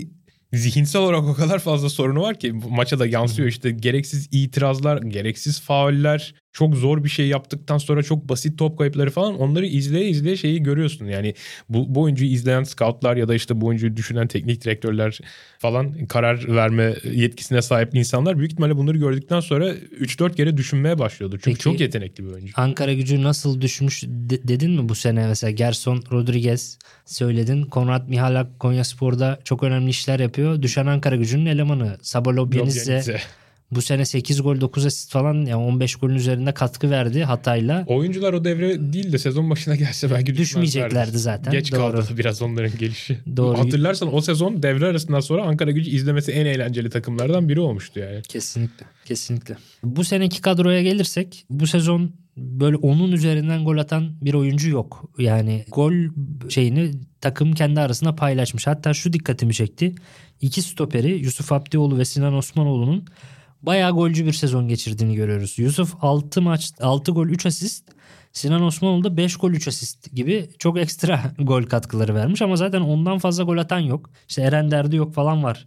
zihinsel 0.53 1.01
olarak 1.01 1.23
o 1.23 1.33
kadar 1.33 1.59
fazla 1.59 1.89
sorunu 1.89 2.21
var 2.21 2.39
ki 2.39 2.53
maça 2.69 2.99
da 2.99 3.05
yansıyor 3.05 3.47
işte 3.49 3.71
gereksiz 3.71 4.27
itirazlar, 4.31 5.01
gereksiz 5.01 5.61
fauller, 5.61 6.33
çok 6.53 6.75
zor 6.75 7.03
bir 7.03 7.09
şey 7.09 7.27
yaptıktan 7.27 7.77
sonra 7.77 8.03
çok 8.03 8.29
basit 8.29 8.59
top 8.59 8.77
kayıpları 8.77 9.11
falan 9.11 9.39
onları 9.39 9.65
izleye 9.65 10.09
izleye 10.09 10.37
şeyi 10.37 10.63
görüyorsun. 10.63 11.05
Yani 11.05 11.33
bu, 11.69 11.95
bu 11.95 12.01
oyuncuyu 12.01 12.31
izleyen 12.31 12.63
scoutlar 12.63 13.17
ya 13.17 13.27
da 13.27 13.35
işte 13.35 13.61
bu 13.61 13.65
oyuncuyu 13.65 13.97
düşünen 13.97 14.27
teknik 14.27 14.63
direktörler 14.63 15.19
falan 15.59 16.05
karar 16.05 16.55
verme 16.55 16.95
yetkisine 17.11 17.61
sahip 17.61 17.95
insanlar 17.95 18.37
büyük 18.37 18.51
ihtimalle 18.51 18.77
bunları 18.77 18.97
gördükten 18.97 19.39
sonra 19.39 19.69
3-4 19.73 20.35
kere 20.35 20.57
düşünmeye 20.57 20.99
başlıyordur. 20.99 21.37
Çünkü 21.37 21.51
Peki- 21.51 21.63
çok 21.63 21.79
yetenekli 21.79 22.25
bir 22.25 22.31
oyuncu. 22.31 22.53
Ankara 22.55 22.93
gücü 22.93 23.23
nasıl 23.23 23.61
düşmüş 23.61 24.03
de- 24.07 24.47
dedin 24.47 24.71
mi 24.71 24.89
bu 24.89 24.95
sene 24.95 25.27
mesela 25.27 25.51
Gerson 25.51 26.03
Rodriguez 26.11 26.79
söyledin. 27.05 27.63
Konrad 27.63 28.07
Mihalak 28.07 28.59
Konyaspor'da 28.59 29.39
çok 29.43 29.63
önemli 29.63 29.89
işler 29.89 30.19
yapıyor. 30.19 30.61
Düşen 30.61 30.85
Ankara 30.85 31.15
gücünün 31.15 31.45
elemanı. 31.45 31.97
Sabalo 32.01 32.51
Bielitse 32.51 32.91
Bielitse. 32.91 33.40
Bu 33.71 33.81
sene 33.81 34.05
8 34.05 34.41
gol 34.41 34.61
9 34.61 34.85
asist 34.85 35.11
falan 35.11 35.33
yani 35.33 35.55
15 35.55 35.95
golün 35.95 36.15
üzerinde 36.15 36.53
katkı 36.53 36.89
verdi 36.89 37.23
Hatay'la. 37.23 37.85
Oyuncular 37.87 38.33
o 38.33 38.43
devre 38.43 38.93
değil 38.93 39.11
de 39.11 39.17
sezon 39.17 39.49
başına 39.49 39.75
gelse 39.75 40.11
belki 40.11 40.37
düşmeyeceklerdi 40.37 41.19
zaten. 41.19 41.51
Geç 41.51 41.71
Doğru. 41.71 41.79
kaldı 41.79 42.05
biraz 42.17 42.41
onların 42.41 42.77
gelişi. 42.77 43.19
Doğru. 43.37 43.57
Hatırlarsan 43.57 44.15
o 44.15 44.21
sezon 44.21 44.63
devre 44.63 44.85
arasından 44.85 45.19
sonra 45.19 45.43
Ankara 45.43 45.71
gücü 45.71 45.89
izlemesi 45.89 46.31
en 46.31 46.45
eğlenceli 46.45 46.89
takımlardan 46.89 47.49
biri 47.49 47.59
olmuştu 47.59 47.99
yani. 47.99 48.21
Kesinlikle. 48.21 48.85
Kesinlikle. 49.05 49.57
Bu 49.83 50.03
seneki 50.03 50.41
kadroya 50.41 50.81
gelirsek 50.81 51.45
bu 51.49 51.67
sezon 51.67 52.11
böyle 52.37 52.75
onun 52.75 53.11
üzerinden 53.11 53.63
gol 53.65 53.77
atan 53.77 54.15
bir 54.21 54.33
oyuncu 54.33 54.69
yok. 54.69 55.11
Yani 55.17 55.65
gol 55.71 55.93
şeyini 56.49 56.91
takım 57.21 57.53
kendi 57.53 57.79
arasında 57.79 58.15
paylaşmış. 58.15 58.67
Hatta 58.67 58.93
şu 58.93 59.13
dikkatimi 59.13 59.53
çekti. 59.53 59.95
İki 60.41 60.61
stoperi 60.61 61.11
Yusuf 61.11 61.51
Abdioğlu 61.51 61.97
ve 61.97 62.05
Sinan 62.05 62.33
Osmanoğlu'nun 62.33 63.05
bayağı 63.63 63.91
golcü 63.91 64.25
bir 64.25 64.33
sezon 64.33 64.67
geçirdiğini 64.67 65.15
görüyoruz. 65.15 65.59
Yusuf 65.59 65.95
6 66.01 66.41
maç 66.41 66.71
6 66.81 67.11
gol 67.11 67.27
3 67.27 67.45
asist. 67.45 67.89
Sinan 68.33 68.63
Osmanoğlu 68.63 69.03
da 69.03 69.17
5 69.17 69.35
gol 69.35 69.51
3 69.51 69.67
asist 69.67 70.15
gibi 70.15 70.49
çok 70.59 70.77
ekstra 70.77 71.21
gol 71.39 71.63
katkıları 71.63 72.15
vermiş 72.15 72.41
ama 72.41 72.55
zaten 72.55 72.81
ondan 72.81 73.17
fazla 73.17 73.43
gol 73.43 73.57
atan 73.57 73.79
yok. 73.79 74.09
İşte 74.29 74.41
Eren 74.41 74.71
Derdi 74.71 74.95
yok 74.95 75.13
falan 75.13 75.43
var 75.43 75.65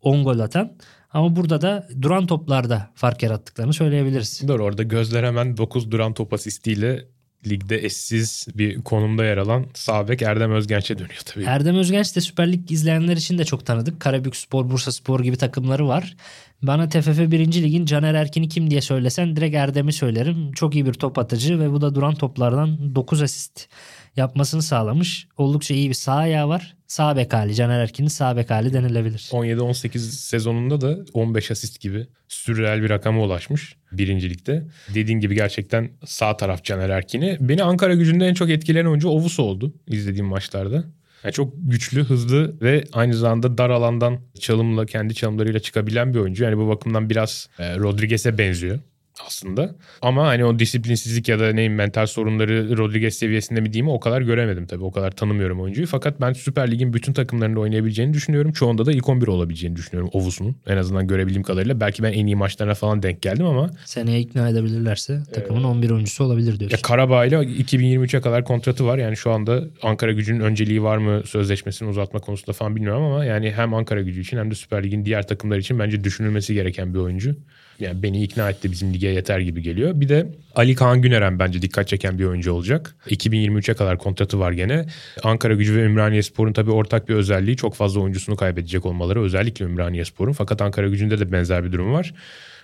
10 0.00 0.24
gol 0.24 0.38
atan. 0.38 0.72
Ama 1.10 1.36
burada 1.36 1.60
da 1.60 1.88
duran 2.02 2.26
toplarda 2.26 2.90
fark 2.94 3.22
yarattıklarını 3.22 3.72
söyleyebiliriz. 3.72 4.48
Doğru 4.48 4.64
orada 4.64 4.82
gözler 4.82 5.24
hemen 5.24 5.56
9 5.56 5.90
duran 5.90 6.14
top 6.14 6.32
asistiyle 6.32 7.04
ligde 7.46 7.84
eşsiz 7.84 8.46
bir 8.54 8.82
konumda 8.82 9.24
yer 9.24 9.36
alan 9.36 9.66
Sabek 9.74 10.22
Erdem 10.22 10.52
Özgenç'e 10.52 10.98
dönüyor 10.98 11.20
tabii. 11.24 11.44
Erdem 11.44 11.76
Özgenç 11.76 12.16
de 12.16 12.20
Süper 12.20 12.52
Lig 12.52 12.70
izleyenler 12.70 13.16
için 13.16 13.38
de 13.38 13.44
çok 13.44 13.66
tanıdık. 13.66 14.00
Karabük 14.00 14.36
Spor, 14.36 14.70
Bursa 14.70 14.92
Spor 14.92 15.20
gibi 15.20 15.36
takımları 15.36 15.88
var. 15.88 16.16
Bana 16.62 16.88
TFF 16.88 17.18
1. 17.18 17.62
Lig'in 17.62 17.86
Caner 17.86 18.14
Erkin'i 18.14 18.48
kim 18.48 18.70
diye 18.70 18.80
söylesen 18.80 19.36
direkt 19.36 19.56
Erdem'i 19.56 19.92
söylerim. 19.92 20.52
Çok 20.52 20.74
iyi 20.74 20.86
bir 20.86 20.92
top 20.92 21.18
atıcı 21.18 21.60
ve 21.60 21.72
bu 21.72 21.80
da 21.80 21.94
duran 21.94 22.14
toplardan 22.14 22.94
9 22.94 23.22
asist 23.22 23.68
yapmasını 24.16 24.62
sağlamış. 24.62 25.28
Oldukça 25.36 25.74
iyi 25.74 25.88
bir 25.88 25.94
sağ 25.94 26.14
ayağı 26.14 26.48
var. 26.48 26.76
Sağ 26.86 27.16
bek 27.16 27.32
hali. 27.32 27.54
Caner 27.54 27.80
Erkin'in 27.80 28.08
sağ 28.08 28.36
bek 28.36 28.50
hali 28.50 28.72
denilebilir. 28.72 29.28
17-18 29.32 29.98
sezonunda 29.98 30.80
da 30.80 30.98
15 31.12 31.50
asist 31.50 31.80
gibi 31.80 32.06
sürreel 32.28 32.82
bir 32.82 32.90
rakama 32.90 33.22
ulaşmış 33.22 33.76
birincilikte. 33.92 34.66
Dediğin 34.94 35.20
gibi 35.20 35.34
gerçekten 35.34 35.90
sağ 36.04 36.36
taraf 36.36 36.64
Caner 36.64 36.90
Erkin'i. 36.90 37.36
Beni 37.40 37.62
Ankara 37.62 37.94
gücünde 37.94 38.26
en 38.26 38.34
çok 38.34 38.50
etkileyen 38.50 38.86
oyuncu 38.86 39.08
Ovus 39.08 39.40
oldu 39.40 39.74
izlediğim 39.86 40.26
maçlarda. 40.26 40.84
Yani 41.24 41.32
çok 41.32 41.52
güçlü, 41.56 42.04
hızlı 42.04 42.60
ve 42.60 42.84
aynı 42.92 43.14
zamanda 43.14 43.58
dar 43.58 43.70
alandan 43.70 44.18
çalımla, 44.40 44.86
kendi 44.86 45.14
çalımlarıyla 45.14 45.60
çıkabilen 45.60 46.14
bir 46.14 46.18
oyuncu. 46.18 46.44
Yani 46.44 46.56
bu 46.56 46.68
bakımdan 46.68 47.10
biraz 47.10 47.48
e, 47.58 47.76
Rodriguez'e 47.76 48.38
benziyor 48.38 48.78
aslında. 49.26 49.74
Ama 50.02 50.26
hani 50.26 50.44
o 50.44 50.58
disiplinsizlik 50.58 51.28
ya 51.28 51.40
da 51.40 51.52
neyim 51.52 51.74
mental 51.74 52.06
sorunları 52.06 52.76
Rodriguez 52.76 53.14
seviyesinde 53.14 53.60
mi 53.60 53.72
diyeyim 53.72 53.88
o 53.88 54.00
kadar 54.00 54.22
göremedim 54.22 54.66
tabii. 54.66 54.84
O 54.84 54.92
kadar 54.92 55.10
tanımıyorum 55.10 55.60
oyuncuyu. 55.60 55.86
Fakat 55.86 56.20
ben 56.20 56.32
Süper 56.32 56.70
Lig'in 56.70 56.92
bütün 56.92 57.12
takımlarında 57.12 57.60
oynayabileceğini 57.60 58.14
düşünüyorum. 58.14 58.52
Çoğunda 58.52 58.86
da 58.86 58.92
ilk 58.92 59.08
11 59.08 59.26
olabileceğini 59.26 59.76
düşünüyorum 59.76 60.10
Ovus'un. 60.12 60.56
En 60.66 60.76
azından 60.76 61.06
görebildiğim 61.06 61.42
kadarıyla. 61.42 61.80
Belki 61.80 62.02
ben 62.02 62.12
en 62.12 62.26
iyi 62.26 62.36
maçlarına 62.36 62.74
falan 62.74 63.02
denk 63.02 63.22
geldim 63.22 63.46
ama. 63.46 63.70
Seneye 63.84 64.20
ikna 64.20 64.48
edebilirlerse 64.48 65.22
takımın 65.34 65.64
11 65.64 65.90
oyuncusu 65.90 66.24
olabilir 66.24 66.58
diyorsun. 66.58 66.76
Ya 66.76 66.82
Karabağ 66.82 67.26
ile 67.26 67.36
2023'e 67.36 68.20
kadar 68.20 68.44
kontratı 68.44 68.86
var. 68.86 68.98
Yani 68.98 69.16
şu 69.16 69.30
anda 69.30 69.64
Ankara 69.82 70.12
gücünün 70.12 70.40
önceliği 70.40 70.82
var 70.82 70.96
mı 70.96 71.22
sözleşmesini 71.26 71.88
uzatma 71.88 72.20
konusunda 72.20 72.52
falan 72.52 72.76
bilmiyorum 72.76 73.02
ama 73.02 73.24
yani 73.24 73.50
hem 73.50 73.74
Ankara 73.74 74.02
gücü 74.02 74.20
için 74.20 74.38
hem 74.38 74.50
de 74.50 74.54
Süper 74.54 74.84
Lig'in 74.84 75.04
diğer 75.04 75.26
takımlar 75.26 75.58
için 75.58 75.78
bence 75.78 76.04
düşünülmesi 76.04 76.54
gereken 76.54 76.94
bir 76.94 76.98
oyuncu. 76.98 77.36
Yani 77.80 78.02
beni 78.02 78.22
ikna 78.22 78.50
etti 78.50 78.70
bizim 78.70 78.94
lige 78.94 79.08
yeter 79.08 79.38
gibi 79.38 79.62
geliyor. 79.62 80.00
Bir 80.00 80.08
de 80.08 80.26
Ali 80.54 80.74
Kaan 80.74 81.02
Güneren 81.02 81.38
bence 81.38 81.62
dikkat 81.62 81.88
çeken 81.88 82.18
bir 82.18 82.24
oyuncu 82.24 82.52
olacak. 82.52 82.96
2023'e 83.06 83.74
kadar 83.74 83.98
kontratı 83.98 84.38
var 84.38 84.52
gene. 84.52 84.86
Ankara 85.22 85.54
gücü 85.54 85.76
ve 85.76 85.82
Ümraniye 85.82 86.22
Spor'un 86.22 86.52
tabii 86.52 86.70
ortak 86.70 87.08
bir 87.08 87.14
özelliği 87.14 87.56
çok 87.56 87.74
fazla 87.74 88.00
oyuncusunu 88.00 88.36
kaybedecek 88.36 88.86
olmaları. 88.86 89.22
Özellikle 89.22 89.64
Ümraniye 89.64 90.04
Spor'un. 90.04 90.32
Fakat 90.32 90.62
Ankara 90.62 90.88
gücünde 90.88 91.18
de 91.18 91.32
benzer 91.32 91.64
bir 91.64 91.72
durum 91.72 91.92
var. 91.92 92.14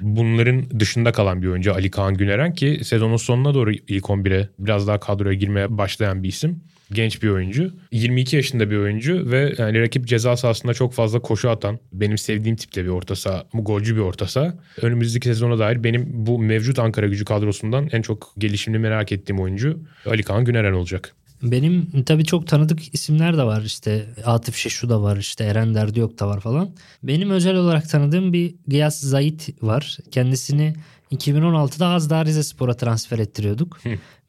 Bunların 0.01 0.81
dışında 0.81 1.13
kalan 1.13 1.43
bir 1.43 1.47
oyuncu 1.47 1.75
Ali 1.75 1.91
Kaan 1.91 2.15
Güneren 2.15 2.55
ki 2.55 2.81
sezonun 2.85 3.17
sonuna 3.17 3.55
doğru 3.55 3.73
ilk 3.73 4.05
11'e 4.05 4.49
biraz 4.59 4.87
daha 4.87 5.01
kadroya 5.01 5.35
girmeye 5.35 5.79
başlayan 5.79 6.23
bir 6.23 6.29
isim 6.29 6.61
genç 6.95 7.23
bir 7.23 7.29
oyuncu. 7.29 7.73
22 7.93 8.37
yaşında 8.37 8.71
bir 8.71 8.77
oyuncu 8.77 9.31
ve 9.31 9.55
yani 9.59 9.81
rakip 9.81 10.07
ceza 10.07 10.37
sahasında 10.37 10.75
çok 10.75 10.93
fazla 10.93 11.21
koşu 11.21 11.51
atan, 11.51 11.79
benim 11.93 12.19
sevdiğim 12.19 12.57
tipte 12.57 12.85
bir 12.85 12.89
orta 12.89 13.17
saha, 13.17 13.45
bu 13.55 13.65
golcü 13.65 13.97
bir 13.97 14.01
orta 14.01 14.27
saha. 14.27 14.55
Önümüzdeki 14.83 15.29
sezona 15.29 15.59
dair 15.59 15.85
benim 15.85 16.07
bu 16.13 16.39
mevcut 16.39 16.79
Ankara 16.79 17.07
gücü 17.07 17.25
kadrosundan 17.25 17.89
en 17.93 18.03
çok 18.03 18.33
gelişimini 18.39 18.81
merak 18.81 19.13
ettiğim 19.13 19.41
oyuncu 19.41 19.79
Ali 20.07 20.23
Kaan 20.23 20.45
Güneren 20.45 20.73
olacak. 20.73 21.15
Benim 21.43 22.03
tabii 22.07 22.25
çok 22.25 22.47
tanıdık 22.47 22.95
isimler 22.95 23.39
de 23.39 23.43
var 23.43 23.63
işte 23.63 24.07
Atif 24.25 24.57
Şeşu 24.57 24.89
da 24.89 25.03
var 25.03 25.17
işte 25.17 25.45
Eren 25.45 25.75
Derdiyok 25.75 26.19
da 26.19 26.29
var 26.29 26.41
falan. 26.41 26.71
Benim 27.03 27.31
özel 27.31 27.57
olarak 27.57 27.89
tanıdığım 27.89 28.33
bir 28.33 28.55
Giyas 28.69 29.01
Zayit 29.01 29.49
var. 29.63 29.99
Kendisini 30.11 30.75
2016'da 31.13 31.87
az 31.89 32.11
daha 32.11 32.25
Rize 32.25 32.43
Spor'a 32.43 32.75
transfer 32.75 33.19
ettiriyorduk. 33.19 33.81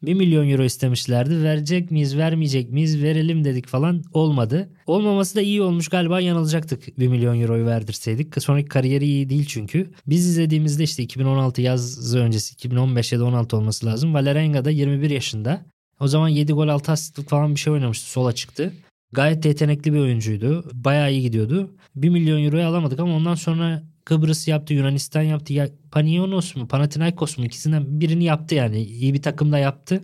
1 0.02 0.14
milyon 0.14 0.48
euro 0.48 0.64
istemişlerdi. 0.64 1.42
Verecek 1.42 1.90
miyiz, 1.90 2.16
vermeyecek 2.16 2.70
miyiz, 2.70 3.02
verelim 3.02 3.44
dedik 3.44 3.66
falan. 3.66 4.02
Olmadı. 4.12 4.68
Olmaması 4.86 5.36
da 5.36 5.40
iyi 5.40 5.62
olmuş. 5.62 5.88
Galiba 5.88 6.20
yanılacaktık 6.20 6.98
1 6.98 7.08
milyon 7.08 7.40
euroyu 7.40 7.66
verdirseydik. 7.66 8.42
Sonraki 8.42 8.68
kariyeri 8.68 9.04
iyi 9.04 9.30
değil 9.30 9.44
çünkü. 9.48 9.90
Biz 10.06 10.26
izlediğimizde 10.26 10.82
işte 10.82 11.02
2016 11.02 11.62
yaz 11.62 12.14
öncesi 12.14 12.54
2015 12.54 13.12
ya 13.12 13.20
da 13.20 13.24
16 13.24 13.56
olması 13.56 13.86
lazım. 13.86 14.14
Valerenga 14.14 14.64
da 14.64 14.70
21 14.70 15.10
yaşında. 15.10 15.66
O 16.00 16.08
zaman 16.08 16.28
7 16.28 16.52
gol 16.52 16.68
6 16.68 16.92
asistlik 16.92 17.28
falan 17.28 17.54
bir 17.54 17.60
şey 17.60 17.72
oynamıştı. 17.72 18.10
Sola 18.10 18.32
çıktı. 18.32 18.72
Gayet 19.12 19.44
yetenekli 19.44 19.92
bir 19.92 19.98
oyuncuydu. 19.98 20.64
Bayağı 20.72 21.12
iyi 21.12 21.22
gidiyordu. 21.22 21.70
1 21.96 22.08
milyon 22.08 22.44
euroyu 22.44 22.66
alamadık 22.66 23.00
ama 23.00 23.16
ondan 23.16 23.34
sonra 23.34 23.82
Kıbrıs 24.04 24.48
yaptı, 24.48 24.74
Yunanistan 24.74 25.22
yaptı. 25.22 25.52
Ya 25.52 25.68
Panionios 25.90 26.56
mu, 26.56 26.68
Panathinaikos 26.68 27.38
mu 27.38 27.44
ikisinden 27.44 28.00
birini 28.00 28.24
yaptı 28.24 28.54
yani. 28.54 28.82
İyi 28.82 29.14
bir 29.14 29.22
takımda 29.22 29.58
yaptı. 29.58 30.00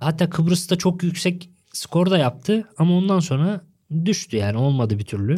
Hatta 0.00 0.30
Kıbrıs'ta 0.30 0.76
çok 0.76 1.02
yüksek 1.02 1.50
skor 1.72 2.10
da 2.10 2.18
yaptı 2.18 2.68
ama 2.78 2.96
ondan 2.96 3.20
sonra 3.20 3.60
düştü 4.04 4.36
yani 4.36 4.56
olmadı 4.56 4.98
bir 4.98 5.04
türlü. 5.04 5.36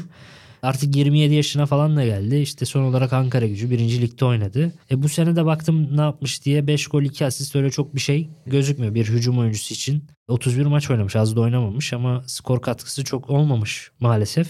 Artık 0.63 0.97
27 0.97 1.35
yaşına 1.35 1.67
falan 1.67 1.97
da 1.97 2.05
geldi. 2.05 2.37
İşte 2.37 2.65
son 2.65 2.83
olarak 2.83 3.13
Ankara 3.13 3.47
gücü 3.47 3.71
1. 3.71 3.79
ligde 3.79 4.25
oynadı. 4.25 4.73
E 4.91 5.03
bu 5.03 5.09
sene 5.09 5.37
de 5.37 5.45
baktım 5.45 5.97
ne 5.97 6.01
yapmış 6.01 6.45
diye 6.45 6.67
5 6.67 6.87
gol 6.87 7.03
2 7.03 7.27
asist 7.27 7.57
öyle 7.57 7.71
çok 7.71 7.95
bir 7.95 8.01
şey 8.01 8.31
gözükmüyor 8.47 8.95
bir 8.95 9.09
hücum 9.09 9.39
oyuncusu 9.39 9.75
için. 9.75 10.05
31 10.29 10.67
maç 10.67 10.91
oynamış 10.91 11.17
az 11.17 11.37
da 11.37 11.41
oynamamış 11.41 11.93
ama 11.93 12.23
skor 12.27 12.63
katkısı 12.63 13.05
çok 13.05 13.31
olmamış 13.31 13.91
maalesef. 14.01 14.49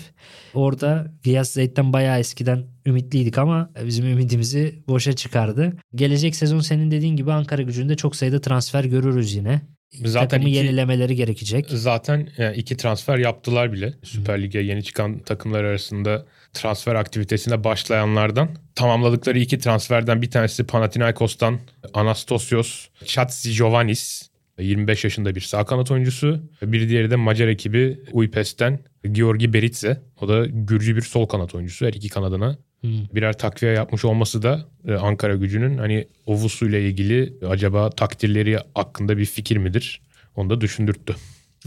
Orada 0.54 1.12
Giyas 1.22 1.50
Zeyt'ten 1.50 1.92
bayağı 1.92 2.18
eskiden 2.18 2.66
ümitliydik 2.86 3.38
ama 3.38 3.70
bizim 3.84 4.06
ümidimizi 4.06 4.82
boşa 4.88 5.12
çıkardı. 5.12 5.76
Gelecek 5.94 6.36
sezon 6.36 6.60
senin 6.60 6.90
dediğin 6.90 7.16
gibi 7.16 7.32
Ankara 7.32 7.62
gücünde 7.62 7.96
çok 7.96 8.16
sayıda 8.16 8.40
transfer 8.40 8.84
görürüz 8.84 9.34
yine. 9.34 9.62
Zaten 9.94 10.28
Takımı 10.28 10.48
iki- 10.48 10.56
yenilemeleri 10.56 11.16
gerekecek. 11.16 11.66
Zaten 11.68 12.28
yani 12.38 12.56
iki 12.56 12.76
transfer 12.76 13.18
yaptılar 13.18 13.72
bile. 13.72 13.94
Süper 14.02 14.42
Lig'e 14.42 14.60
yeni 14.60 14.84
çıkan 14.84 15.18
takımlar 15.18 15.64
arasında 15.64 16.26
transfer 16.52 16.94
aktivitesine 16.94 17.64
başlayanlardan. 17.64 18.48
Tamamladıkları 18.74 19.38
iki 19.38 19.58
transferden 19.58 20.22
bir 20.22 20.30
tanesi 20.30 20.64
Panathinaikos'tan 20.66 21.60
Anastasios 21.94 22.86
Chatsigiovannis. 23.04 24.29
25 24.60 25.04
yaşında 25.04 25.34
bir 25.34 25.40
sağ 25.40 25.64
kanat 25.64 25.90
oyuncusu. 25.90 26.42
Bir 26.62 26.88
diğeri 26.88 27.10
de 27.10 27.16
Macar 27.16 27.48
ekibi 27.48 28.00
Uipes'ten 28.12 28.78
Georgi 29.12 29.52
Beritze. 29.52 30.00
O 30.20 30.28
da 30.28 30.46
Gürcü 30.46 30.96
bir 30.96 31.02
sol 31.02 31.26
kanat 31.26 31.54
oyuncusu. 31.54 31.86
Her 31.86 31.92
iki 31.92 32.08
kanadına 32.08 32.58
Hmm. 32.80 32.90
birer 33.14 33.38
takviye 33.38 33.72
yapmış 33.72 34.04
olması 34.04 34.42
da 34.42 34.66
e, 34.88 34.92
Ankara 34.94 35.36
gücünün 35.36 35.78
hani 35.78 36.06
Ovusu 36.26 36.68
ile 36.68 36.88
ilgili 36.88 37.34
acaba 37.48 37.90
takdirleri 37.90 38.58
hakkında 38.74 39.18
bir 39.18 39.24
fikir 39.24 39.56
midir? 39.56 40.00
Onu 40.36 40.50
da 40.50 40.60
düşündürttü. 40.60 41.16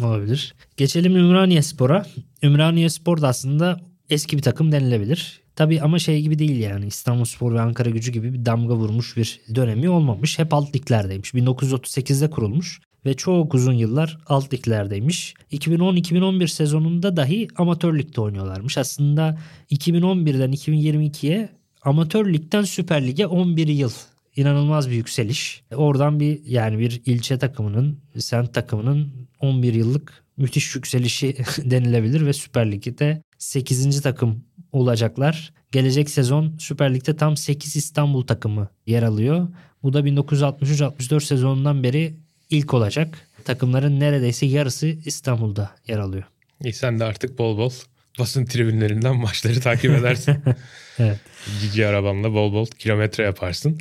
Olabilir. 0.01 0.53
Geçelim 0.77 1.15
Ümraniye 1.15 1.61
Spor'a. 1.61 2.05
Ümraniye 2.43 2.89
Spor 2.89 3.21
da 3.21 3.27
aslında 3.27 3.81
eski 4.09 4.37
bir 4.37 4.41
takım 4.41 4.71
denilebilir. 4.71 5.41
Tabii 5.55 5.81
ama 5.81 5.99
şey 5.99 6.21
gibi 6.21 6.39
değil 6.39 6.59
yani 6.59 6.87
İstanbul 6.87 7.25
Spor 7.25 7.53
ve 7.53 7.61
Ankara 7.61 7.89
gücü 7.89 8.11
gibi 8.11 8.33
bir 8.33 8.45
damga 8.45 8.75
vurmuş 8.75 9.17
bir 9.17 9.41
dönemi 9.55 9.89
olmamış. 9.89 10.39
Hep 10.39 10.53
alt 10.53 10.75
liglerdeymiş. 10.75 11.33
1938'de 11.33 12.29
kurulmuş 12.29 12.81
ve 13.05 13.13
çok 13.13 13.53
uzun 13.53 13.73
yıllar 13.73 14.17
alt 14.27 14.53
liglerdeymiş. 14.53 15.33
2010-2011 15.51 16.47
sezonunda 16.47 17.17
dahi 17.17 17.47
amatör 17.55 17.99
ligde 17.99 18.21
oynuyorlarmış. 18.21 18.77
Aslında 18.77 19.39
2011'den 19.71 20.51
2022'ye 20.51 21.49
amatör 21.81 22.33
ligden 22.33 22.63
Süper 22.63 23.07
Lig'e 23.07 23.27
11 23.27 23.67
yıl 23.67 23.91
inanılmaz 24.35 24.89
bir 24.89 24.95
yükseliş. 24.95 25.63
Oradan 25.75 26.19
bir 26.19 26.45
yani 26.45 26.79
bir 26.79 27.01
ilçe 27.05 27.37
takımının, 27.37 27.99
semt 28.17 28.53
takımının 28.53 29.27
11 29.39 29.73
yıllık 29.73 30.23
müthiş 30.37 30.75
yükselişi 30.75 31.35
denilebilir 31.57 32.25
ve 32.25 32.33
Süper 32.33 32.71
Lig'de 32.71 33.23
8. 33.37 34.01
takım 34.01 34.43
olacaklar. 34.73 35.53
Gelecek 35.71 36.09
sezon 36.09 36.57
Süper 36.59 36.93
Lig'de 36.93 37.15
tam 37.15 37.37
8 37.37 37.75
İstanbul 37.75 38.27
takımı 38.27 38.69
yer 38.85 39.03
alıyor. 39.03 39.47
Bu 39.83 39.93
da 39.93 39.99
1963-64 39.99 41.21
sezonundan 41.21 41.83
beri 41.83 42.13
ilk 42.49 42.73
olacak. 42.73 43.27
Takımların 43.45 43.99
neredeyse 43.99 44.45
yarısı 44.45 44.87
İstanbul'da 44.87 45.71
yer 45.87 45.97
alıyor. 45.97 46.23
İyi 46.63 46.73
sen 46.73 46.99
de 46.99 47.03
artık 47.03 47.37
bol 47.37 47.57
bol 47.57 47.71
basın 48.19 48.45
tribünlerinden 48.45 49.15
maçları 49.15 49.59
takip 49.59 49.91
edersin. 49.91 50.37
evet. 50.99 51.19
Cici 51.61 51.87
arabanla 51.87 52.33
bol 52.33 52.53
bol 52.53 52.65
kilometre 52.65 53.23
yaparsın. 53.23 53.79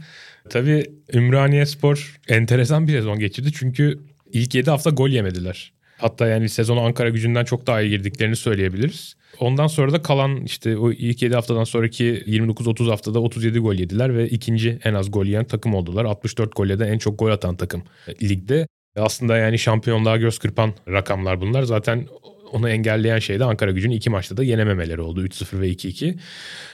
Tabii 0.50 0.90
Ümraniye 1.12 1.66
Spor 1.66 2.20
enteresan 2.28 2.88
bir 2.88 2.92
sezon 2.92 3.18
geçirdi. 3.18 3.52
Çünkü 3.52 3.99
ilk 4.32 4.54
7 4.54 4.70
hafta 4.70 4.90
gol 4.90 5.08
yemediler. 5.08 5.72
Hatta 6.02 6.26
yani 6.26 6.49
sezonu 6.49 6.80
Ankara 6.80 7.09
gücünden 7.09 7.44
çok 7.44 7.66
daha 7.66 7.82
iyi 7.82 7.90
girdiklerini 7.90 8.37
söyleyebiliriz. 8.37 9.14
Ondan 9.40 9.66
sonra 9.66 9.92
da 9.92 10.02
kalan 10.02 10.37
işte 10.44 10.76
o 10.76 10.92
ilk 10.92 11.23
7 11.23 11.35
haftadan 11.35 11.64
sonraki 11.64 12.04
29-30 12.26 12.90
haftada 12.90 13.21
37 13.21 13.59
gol 13.59 13.75
yediler 13.75 14.16
ve 14.16 14.28
ikinci 14.28 14.78
en 14.85 14.94
az 14.94 15.11
gol 15.11 15.26
yiyen 15.26 15.44
takım 15.44 15.75
oldular. 15.75 16.04
64 16.04 16.56
golle 16.56 16.78
de 16.78 16.87
en 16.87 16.99
çok 16.99 17.18
gol 17.18 17.30
atan 17.30 17.56
takım 17.56 17.82
ligde. 18.23 18.66
Aslında 18.97 19.37
yani 19.37 19.59
şampiyonluğa 19.59 20.16
göz 20.16 20.38
kırpan 20.38 20.73
rakamlar 20.88 21.40
bunlar. 21.40 21.62
Zaten 21.62 22.06
onu 22.52 22.68
engelleyen 22.68 23.18
şey 23.18 23.40
de 23.40 23.44
Ankara 23.44 23.71
gücünün 23.71 23.94
iki 23.94 24.11
maçta 24.11 24.37
da 24.37 24.44
yenememeleri 24.44 25.00
oldu. 25.00 25.26
3-0 25.26 25.61
ve 25.61 25.68
2-2. 25.68 26.18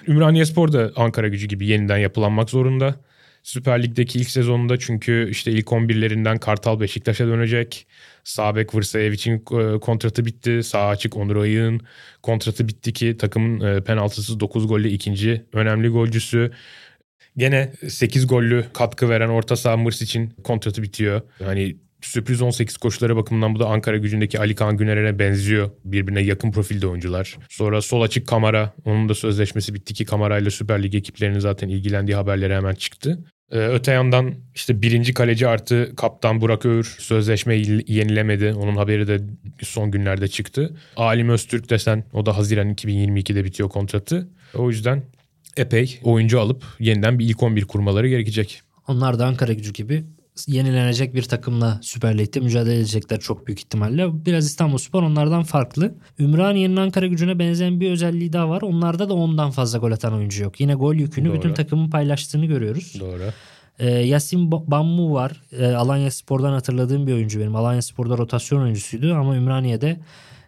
Ümraniye 0.08 0.44
Spor 0.44 0.72
da 0.72 0.92
Ankara 0.96 1.28
gücü 1.28 1.48
gibi 1.48 1.66
yeniden 1.66 1.98
yapılanmak 1.98 2.50
zorunda. 2.50 2.94
Süper 3.48 3.82
Lig'deki 3.82 4.18
ilk 4.18 4.30
sezonunda 4.30 4.78
çünkü 4.78 5.28
işte 5.30 5.52
ilk 5.52 5.66
11'lerinden 5.66 6.38
Kartal 6.38 6.80
Beşiktaş'a 6.80 7.26
dönecek. 7.26 7.86
Sabek 8.24 8.74
Vırsayevic'in 8.74 9.36
e, 9.36 9.80
kontratı 9.80 10.24
bitti. 10.24 10.62
Sağ 10.62 10.88
açık 10.88 11.16
Onur 11.16 11.36
Ayık'ın 11.36 11.80
kontratı 12.22 12.68
bitti 12.68 12.92
ki 12.92 13.16
takımın 13.16 13.60
e, 13.60 13.84
penaltısız 13.84 14.40
9 14.40 14.68
golle 14.68 14.90
ikinci 14.90 15.44
önemli 15.52 15.88
golcüsü. 15.88 16.52
Gene 17.36 17.72
8 17.88 18.26
gollü 18.26 18.64
katkı 18.74 19.08
veren 19.08 19.28
orta 19.28 19.56
saha 19.56 19.76
Mırs 19.76 20.02
için 20.02 20.30
kontratı 20.44 20.82
bitiyor. 20.82 21.22
Hani 21.44 21.76
sürpriz 22.02 22.42
18 22.42 22.76
koşuları 22.76 23.16
bakımından 23.16 23.54
bu 23.54 23.58
da 23.58 23.66
Ankara 23.66 23.96
gücündeki 23.96 24.38
Ali 24.38 24.54
Kaan 24.54 24.76
Güner'e 24.76 25.18
benziyor. 25.18 25.70
Birbirine 25.84 26.20
yakın 26.20 26.52
profilde 26.52 26.86
oyuncular. 26.86 27.36
Sonra 27.48 27.82
sol 27.82 28.02
açık 28.02 28.28
Kamara. 28.28 28.74
Onun 28.84 29.08
da 29.08 29.14
sözleşmesi 29.14 29.74
bitti 29.74 29.94
ki 29.94 30.04
Kamara 30.04 30.38
ile 30.38 30.50
Süper 30.50 30.82
Lig 30.82 30.94
ekiplerinin 30.94 31.38
zaten 31.38 31.68
ilgilendiği 31.68 32.16
haberleri 32.16 32.54
hemen 32.54 32.74
çıktı. 32.74 33.18
Ee, 33.52 33.58
öte 33.58 33.92
yandan 33.92 34.34
işte 34.54 34.82
birinci 34.82 35.14
kaleci 35.14 35.48
artı 35.48 35.92
kaptan 35.96 36.40
Burak 36.40 36.66
Öğür 36.66 36.96
sözleşme 36.98 37.54
yenilemedi. 37.86 38.52
Onun 38.52 38.76
haberi 38.76 39.08
de 39.08 39.20
son 39.62 39.90
günlerde 39.90 40.28
çıktı. 40.28 40.76
Alim 40.96 41.28
Öztürk 41.28 41.70
desen 41.70 42.04
o 42.12 42.26
da 42.26 42.36
Haziran 42.36 42.72
2022'de 42.74 43.44
bitiyor 43.44 43.68
kontratı. 43.68 44.28
O 44.54 44.70
yüzden 44.70 45.02
epey 45.56 46.00
oyuncu 46.02 46.40
alıp 46.40 46.64
yeniden 46.80 47.18
bir 47.18 47.24
ilk 47.24 47.42
11 47.42 47.64
kurmaları 47.64 48.08
gerekecek. 48.08 48.62
Onlar 48.88 49.18
da 49.18 49.26
Ankara 49.26 49.52
gücü 49.52 49.72
gibi 49.72 50.04
yenilenecek 50.46 51.14
bir 51.14 51.22
takımla 51.22 51.78
Süper 51.82 52.18
Lig'de 52.18 52.40
mücadele 52.40 52.76
edecekler 52.76 53.20
çok 53.20 53.46
büyük 53.46 53.58
ihtimalle. 53.60 54.26
Biraz 54.26 54.46
İstanbulspor 54.46 55.02
onlardan 55.02 55.42
farklı. 55.42 55.94
Ümraniye'nin 56.18 56.76
Ankara 56.76 57.06
gücüne 57.06 57.38
benzeyen 57.38 57.80
bir 57.80 57.90
özelliği 57.90 58.32
daha 58.32 58.48
var. 58.48 58.62
Onlarda 58.62 59.08
da 59.08 59.14
ondan 59.14 59.50
fazla 59.50 59.78
gol 59.78 59.92
atan 59.92 60.14
oyuncu 60.14 60.42
yok. 60.42 60.60
Yine 60.60 60.74
gol 60.74 60.94
yükünü 60.94 61.28
Doğru. 61.28 61.36
bütün 61.36 61.54
takımın 61.54 61.90
paylaştığını 61.90 62.46
görüyoruz. 62.46 62.96
Doğru. 63.00 63.22
Ee, 63.78 63.90
Yasin 63.90 64.50
Bammu 64.50 65.14
var. 65.14 65.42
Ee, 65.52 65.66
Alanya 65.66 66.10
Spor'dan 66.10 66.52
hatırladığım 66.52 67.06
bir 67.06 67.12
oyuncu 67.12 67.40
benim. 67.40 67.56
Alanya 67.56 67.82
Spor'da 67.82 68.18
rotasyon 68.18 68.62
oyuncusuydu 68.62 69.14
ama 69.14 69.36
Ümraniye'de 69.36 70.00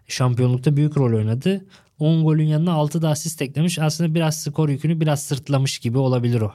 şampiyonlukta 0.09 0.77
büyük 0.77 0.97
rol 0.97 1.17
oynadı. 1.17 1.65
10 2.01 2.25
golün 2.25 2.47
yanına 2.47 2.73
6 2.73 3.03
da 3.03 3.09
asist 3.09 3.43
eklemiş. 3.43 3.79
Aslında 3.79 4.15
biraz 4.15 4.43
skor 4.43 4.69
yükünü 4.69 5.01
biraz 5.01 5.23
sırtlamış 5.23 5.79
gibi 5.79 5.99
olabilir 5.99 6.41
o. 6.41 6.53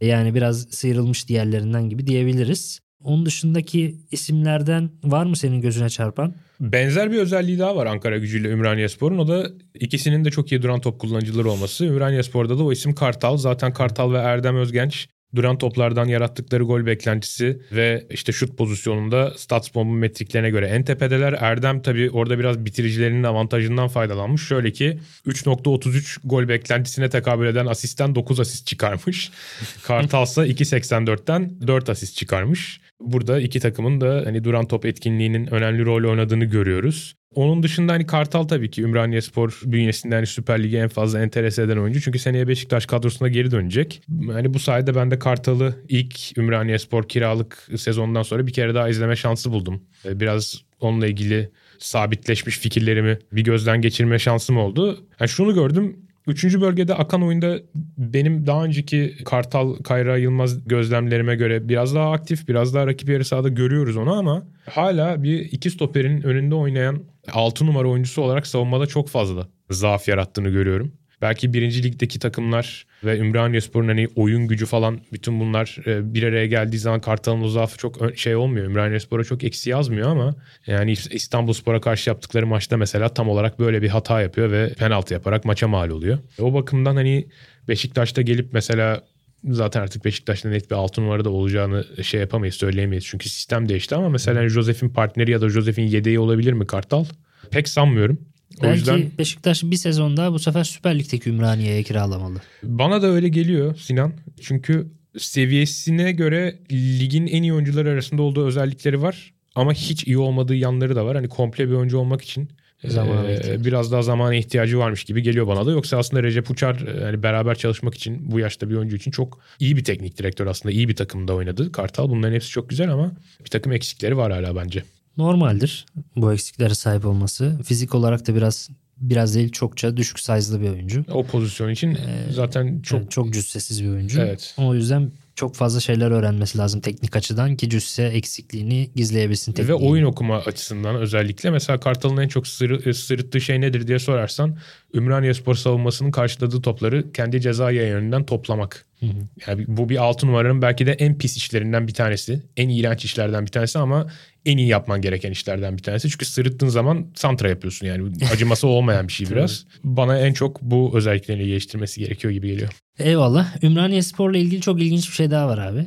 Yani 0.00 0.34
biraz 0.34 0.66
sıyrılmış 0.70 1.28
diğerlerinden 1.28 1.88
gibi 1.88 2.06
diyebiliriz. 2.06 2.80
Onun 3.04 3.26
dışındaki 3.26 3.96
isimlerden 4.10 4.90
var 5.04 5.26
mı 5.26 5.36
senin 5.36 5.60
gözüne 5.60 5.90
çarpan? 5.90 6.34
Benzer 6.60 7.12
bir 7.12 7.18
özelliği 7.18 7.58
daha 7.58 7.76
var 7.76 7.86
Ankara 7.86 8.18
gücüyle 8.18 8.48
Ümraniye 8.48 8.88
Spor'un. 8.88 9.18
O 9.18 9.28
da 9.28 9.50
ikisinin 9.74 10.24
de 10.24 10.30
çok 10.30 10.52
iyi 10.52 10.62
duran 10.62 10.80
top 10.80 11.00
kullanıcıları 11.00 11.50
olması. 11.50 11.84
Ümraniye 11.84 12.22
Spor'da 12.22 12.58
da 12.58 12.64
o 12.64 12.72
isim 12.72 12.94
Kartal. 12.94 13.36
Zaten 13.36 13.72
Kartal 13.72 14.12
ve 14.12 14.18
Erdem 14.18 14.56
Özgenç 14.56 15.08
duran 15.34 15.58
toplardan 15.58 16.08
yarattıkları 16.08 16.64
gol 16.64 16.86
beklentisi 16.86 17.60
ve 17.72 18.06
işte 18.10 18.32
şut 18.32 18.58
pozisyonunda 18.58 19.32
StatsBomb'un 19.36 19.96
metriklerine 19.96 20.50
göre 20.50 20.66
en 20.66 20.84
tepedeler. 20.84 21.32
Erdem 21.32 21.82
tabii 21.82 22.10
orada 22.10 22.38
biraz 22.38 22.64
bitiricilerinin 22.64 23.22
avantajından 23.22 23.88
faydalanmış. 23.88 24.46
Şöyle 24.46 24.72
ki 24.72 24.98
3.33 25.26 26.18
gol 26.24 26.48
beklentisine 26.48 27.10
tekabül 27.10 27.46
eden 27.46 27.66
asistten 27.66 28.14
9 28.14 28.40
asist 28.40 28.66
çıkarmış. 28.66 29.30
Kartalsa 29.82 30.46
2.84'ten 30.46 31.66
4 31.66 31.88
asist 31.88 32.16
çıkarmış. 32.16 32.80
Burada 33.00 33.40
iki 33.40 33.60
takımın 33.60 34.00
da 34.00 34.22
hani 34.24 34.44
duran 34.44 34.66
top 34.68 34.86
etkinliğinin 34.86 35.46
önemli 35.46 35.84
rol 35.84 36.10
oynadığını 36.10 36.44
görüyoruz. 36.44 37.14
Onun 37.34 37.62
dışında 37.62 37.92
hani 37.92 38.06
Kartal 38.06 38.44
tabii 38.44 38.70
ki 38.70 38.82
Ümraniye 38.82 39.20
Spor 39.20 39.60
bünyesinde 39.64 40.14
hani 40.14 40.26
Süper 40.26 40.62
Lig'e 40.62 40.78
en 40.78 40.88
fazla 40.88 41.22
enterese 41.22 41.62
eden 41.62 41.76
oyuncu. 41.76 42.00
Çünkü 42.00 42.18
seneye 42.18 42.48
Beşiktaş 42.48 42.86
kadrosuna 42.86 43.28
geri 43.28 43.50
dönecek. 43.50 44.02
Hani 44.32 44.54
bu 44.54 44.58
sayede 44.58 44.94
ben 44.94 45.10
de 45.10 45.18
Kartal'ı 45.18 45.74
ilk 45.88 46.38
Ümraniye 46.38 46.78
Spor 46.78 47.08
kiralık 47.08 47.68
sezondan 47.76 48.22
sonra 48.22 48.46
bir 48.46 48.52
kere 48.52 48.74
daha 48.74 48.88
izleme 48.88 49.16
şansı 49.16 49.52
buldum. 49.52 49.82
Ee, 50.04 50.20
biraz 50.20 50.62
onunla 50.80 51.06
ilgili 51.06 51.50
sabitleşmiş 51.78 52.58
fikirlerimi 52.58 53.18
bir 53.32 53.44
gözden 53.44 53.80
geçirme 53.80 54.18
şansım 54.18 54.58
oldu. 54.58 55.06
Yani 55.20 55.28
şunu 55.28 55.54
gördüm 55.54 55.96
Üçüncü 56.26 56.60
bölgede 56.60 56.94
akan 56.94 57.22
oyunda 57.22 57.58
benim 57.98 58.46
daha 58.46 58.64
önceki 58.64 59.14
Kartal 59.24 59.74
Kayra 59.74 60.16
Yılmaz 60.16 60.68
gözlemlerime 60.68 61.36
göre 61.36 61.68
biraz 61.68 61.94
daha 61.94 62.12
aktif, 62.12 62.48
biraz 62.48 62.74
daha 62.74 62.86
rakip 62.86 63.08
yarı 63.08 63.24
sahada 63.24 63.48
görüyoruz 63.48 63.96
onu 63.96 64.12
ama 64.14 64.46
hala 64.70 65.22
bir 65.22 65.40
iki 65.40 65.70
stoperin 65.70 66.22
önünde 66.22 66.54
oynayan 66.54 67.02
6 67.32 67.66
numara 67.66 67.88
oyuncusu 67.88 68.22
olarak 68.22 68.46
savunmada 68.46 68.86
çok 68.86 69.08
fazla 69.08 69.48
zaaf 69.70 70.08
yarattığını 70.08 70.48
görüyorum. 70.48 70.92
Belki 71.24 71.52
birinci 71.52 71.82
ligdeki 71.82 72.18
takımlar 72.18 72.86
ve 73.04 73.18
Ümraniyespor'un 73.18 73.88
hani 73.88 74.08
oyun 74.16 74.48
gücü 74.48 74.66
falan 74.66 75.00
bütün 75.12 75.40
bunlar 75.40 75.76
e, 75.86 76.14
bir 76.14 76.22
araya 76.22 76.46
geldiği 76.46 76.78
zaman 76.78 77.00
Kartal'ın 77.00 77.42
o 77.42 77.48
zaafı 77.48 77.78
çok 77.78 78.18
şey 78.18 78.36
olmuyor. 78.36 78.66
Ümraniyespor'a 78.66 79.24
çok 79.24 79.44
eksi 79.44 79.70
yazmıyor 79.70 80.10
ama 80.10 80.34
yani 80.66 80.92
İstanbulspor'a 80.92 81.80
karşı 81.80 82.10
yaptıkları 82.10 82.46
maçta 82.46 82.76
mesela 82.76 83.08
tam 83.08 83.28
olarak 83.28 83.58
böyle 83.58 83.82
bir 83.82 83.88
hata 83.88 84.20
yapıyor 84.20 84.50
ve 84.50 84.68
penaltı 84.68 85.14
yaparak 85.14 85.44
maça 85.44 85.68
mal 85.68 85.90
oluyor. 85.90 86.18
O 86.40 86.54
bakımdan 86.54 86.96
hani 86.96 87.28
Beşiktaş'ta 87.68 88.22
gelip 88.22 88.52
mesela 88.52 89.02
zaten 89.44 89.80
artık 89.80 90.04
Beşiktaş'ta 90.04 90.48
net 90.48 90.70
bir 90.70 90.76
altı 90.76 91.02
numarada 91.02 91.30
olacağını 91.30 91.84
şey 92.02 92.20
yapamayız 92.20 92.54
söyleyemeyiz. 92.54 93.04
Çünkü 93.04 93.28
sistem 93.28 93.68
değişti 93.68 93.94
ama 93.94 94.08
mesela 94.08 94.40
hani 94.40 94.48
Josef'in 94.48 94.88
partneri 94.88 95.30
ya 95.30 95.40
da 95.40 95.48
Josef'in 95.48 95.86
yedeği 95.86 96.18
olabilir 96.18 96.52
mi 96.52 96.66
Kartal? 96.66 97.04
Pek 97.50 97.68
sanmıyorum. 97.68 98.18
Belki 98.62 98.72
o 98.72 98.74
yüzden 98.74 99.10
Beşiktaş 99.18 99.62
bir 99.62 99.76
sezon 99.76 100.16
daha 100.16 100.32
bu 100.32 100.38
sefer 100.38 100.64
Süper 100.64 100.98
Lig'deki 100.98 101.30
Ümraniye'ye 101.30 101.82
kiralamalı. 101.82 102.38
Bana 102.62 103.02
da 103.02 103.06
öyle 103.06 103.28
geliyor 103.28 103.76
Sinan. 103.76 104.12
Çünkü 104.40 104.86
seviyesine 105.18 106.12
göre 106.12 106.58
ligin 106.72 107.26
en 107.26 107.42
iyi 107.42 107.52
oyuncuları 107.54 107.90
arasında 107.90 108.22
olduğu 108.22 108.46
özellikleri 108.46 109.02
var. 109.02 109.32
Ama 109.54 109.72
hiç 109.72 110.06
iyi 110.06 110.18
olmadığı 110.18 110.54
yanları 110.54 110.96
da 110.96 111.06
var. 111.06 111.16
Hani 111.16 111.28
komple 111.28 111.68
bir 111.68 111.74
oyuncu 111.74 111.98
olmak 111.98 112.22
için 112.22 112.48
Zamana 112.88 113.30
ee, 113.30 113.64
biraz 113.64 113.92
daha 113.92 114.02
zamana 114.02 114.34
ihtiyacı 114.34 114.78
varmış 114.78 115.04
gibi 115.04 115.22
geliyor 115.22 115.46
bana 115.46 115.66
da. 115.66 115.70
Yoksa 115.70 115.98
aslında 115.98 116.22
Recep 116.22 116.50
Uçar 116.50 117.02
yani 117.02 117.22
beraber 117.22 117.54
çalışmak 117.54 117.94
için 117.94 118.32
bu 118.32 118.38
yaşta 118.38 118.70
bir 118.70 118.74
oyuncu 118.74 118.96
için 118.96 119.10
çok 119.10 119.38
iyi 119.60 119.76
bir 119.76 119.84
teknik 119.84 120.18
direktör 120.18 120.46
aslında. 120.46 120.72
iyi 120.72 120.88
bir 120.88 120.96
takımda 120.96 121.34
oynadı. 121.34 121.72
Kartal 121.72 122.10
bunların 122.10 122.34
hepsi 122.34 122.50
çok 122.50 122.70
güzel 122.70 122.92
ama 122.92 123.12
bir 123.44 123.50
takım 123.50 123.72
eksikleri 123.72 124.16
var 124.16 124.32
hala 124.32 124.56
bence 124.56 124.82
normaldir 125.16 125.86
bu 126.16 126.32
eksiklere 126.32 126.74
sahip 126.74 127.06
olması. 127.06 127.58
Fizik 127.64 127.94
olarak 127.94 128.28
da 128.28 128.34
biraz 128.34 128.68
biraz 128.96 129.34
değil 129.34 129.52
çokça 129.52 129.96
düşük 129.96 130.20
size'lı 130.20 130.60
bir 130.60 130.68
oyuncu. 130.68 131.04
O 131.12 131.24
pozisyon 131.24 131.70
için 131.70 131.94
ee, 131.94 132.32
zaten 132.32 132.80
çok 132.82 133.00
yani 133.00 133.10
çok 133.10 133.32
cüssesiz 133.32 133.84
bir 133.84 133.88
oyuncu. 133.88 134.20
Evet. 134.20 134.54
O 134.58 134.74
yüzden 134.74 135.10
çok 135.34 135.54
fazla 135.54 135.80
şeyler 135.80 136.10
öğrenmesi 136.10 136.58
lazım 136.58 136.80
teknik 136.80 137.16
açıdan 137.16 137.56
ki 137.56 137.70
cüsse 137.70 138.02
eksikliğini 138.02 138.90
gizleyebilsin. 138.94 139.52
Tekniğini. 139.52 139.82
Ve 139.82 139.88
oyun 139.88 140.04
okuma 140.04 140.38
açısından 140.38 140.96
özellikle 140.96 141.50
mesela 141.50 141.80
Kartal'ın 141.80 142.16
en 142.16 142.28
çok 142.28 142.46
sır, 142.46 142.92
sırıttığı 142.92 143.40
şey 143.40 143.60
nedir 143.60 143.86
diye 143.86 143.98
sorarsan 143.98 144.58
Ümraniye 144.94 145.34
Spor 145.34 145.54
savunmasının 145.54 146.10
karşıladığı 146.10 146.62
topları 146.62 147.12
kendi 147.12 147.40
ceza 147.40 147.70
yayınından 147.70 148.24
toplamak. 148.24 148.86
Hı 149.00 149.06
hı. 149.06 149.10
Yani 149.46 149.64
bu 149.68 149.88
bir 149.88 149.96
altı 149.96 150.26
numaranın 150.26 150.62
belki 150.62 150.86
de 150.86 150.92
en 150.92 151.18
pis 151.18 151.36
işlerinden 151.36 151.88
bir 151.88 151.94
tanesi. 151.94 152.42
En 152.56 152.68
iğrenç 152.68 153.04
işlerden 153.04 153.46
bir 153.46 153.50
tanesi 153.50 153.78
ama 153.78 154.06
en 154.46 154.58
iyi 154.58 154.68
yapman 154.68 155.00
gereken 155.00 155.30
işlerden 155.30 155.76
bir 155.76 155.82
tanesi. 155.82 156.10
Çünkü 156.10 156.24
sırıttığın 156.24 156.68
zaman 156.68 157.06
santra 157.14 157.48
yapıyorsun 157.48 157.86
yani. 157.86 158.12
Acıması 158.32 158.66
olmayan 158.66 159.08
bir 159.08 159.12
şey 159.12 159.26
biraz. 159.30 159.66
Bana 159.84 160.18
en 160.18 160.32
çok 160.32 160.62
bu 160.62 160.92
özelliklerini 160.94 161.46
geliştirmesi 161.46 162.00
gerekiyor 162.00 162.32
gibi 162.32 162.48
geliyor. 162.48 162.68
Eyvallah. 162.98 163.62
Ümraniye 163.62 164.02
Spor'la 164.02 164.38
ilgili 164.38 164.60
çok 164.60 164.82
ilginç 164.82 165.08
bir 165.10 165.14
şey 165.14 165.30
daha 165.30 165.48
var 165.48 165.58
abi. 165.58 165.86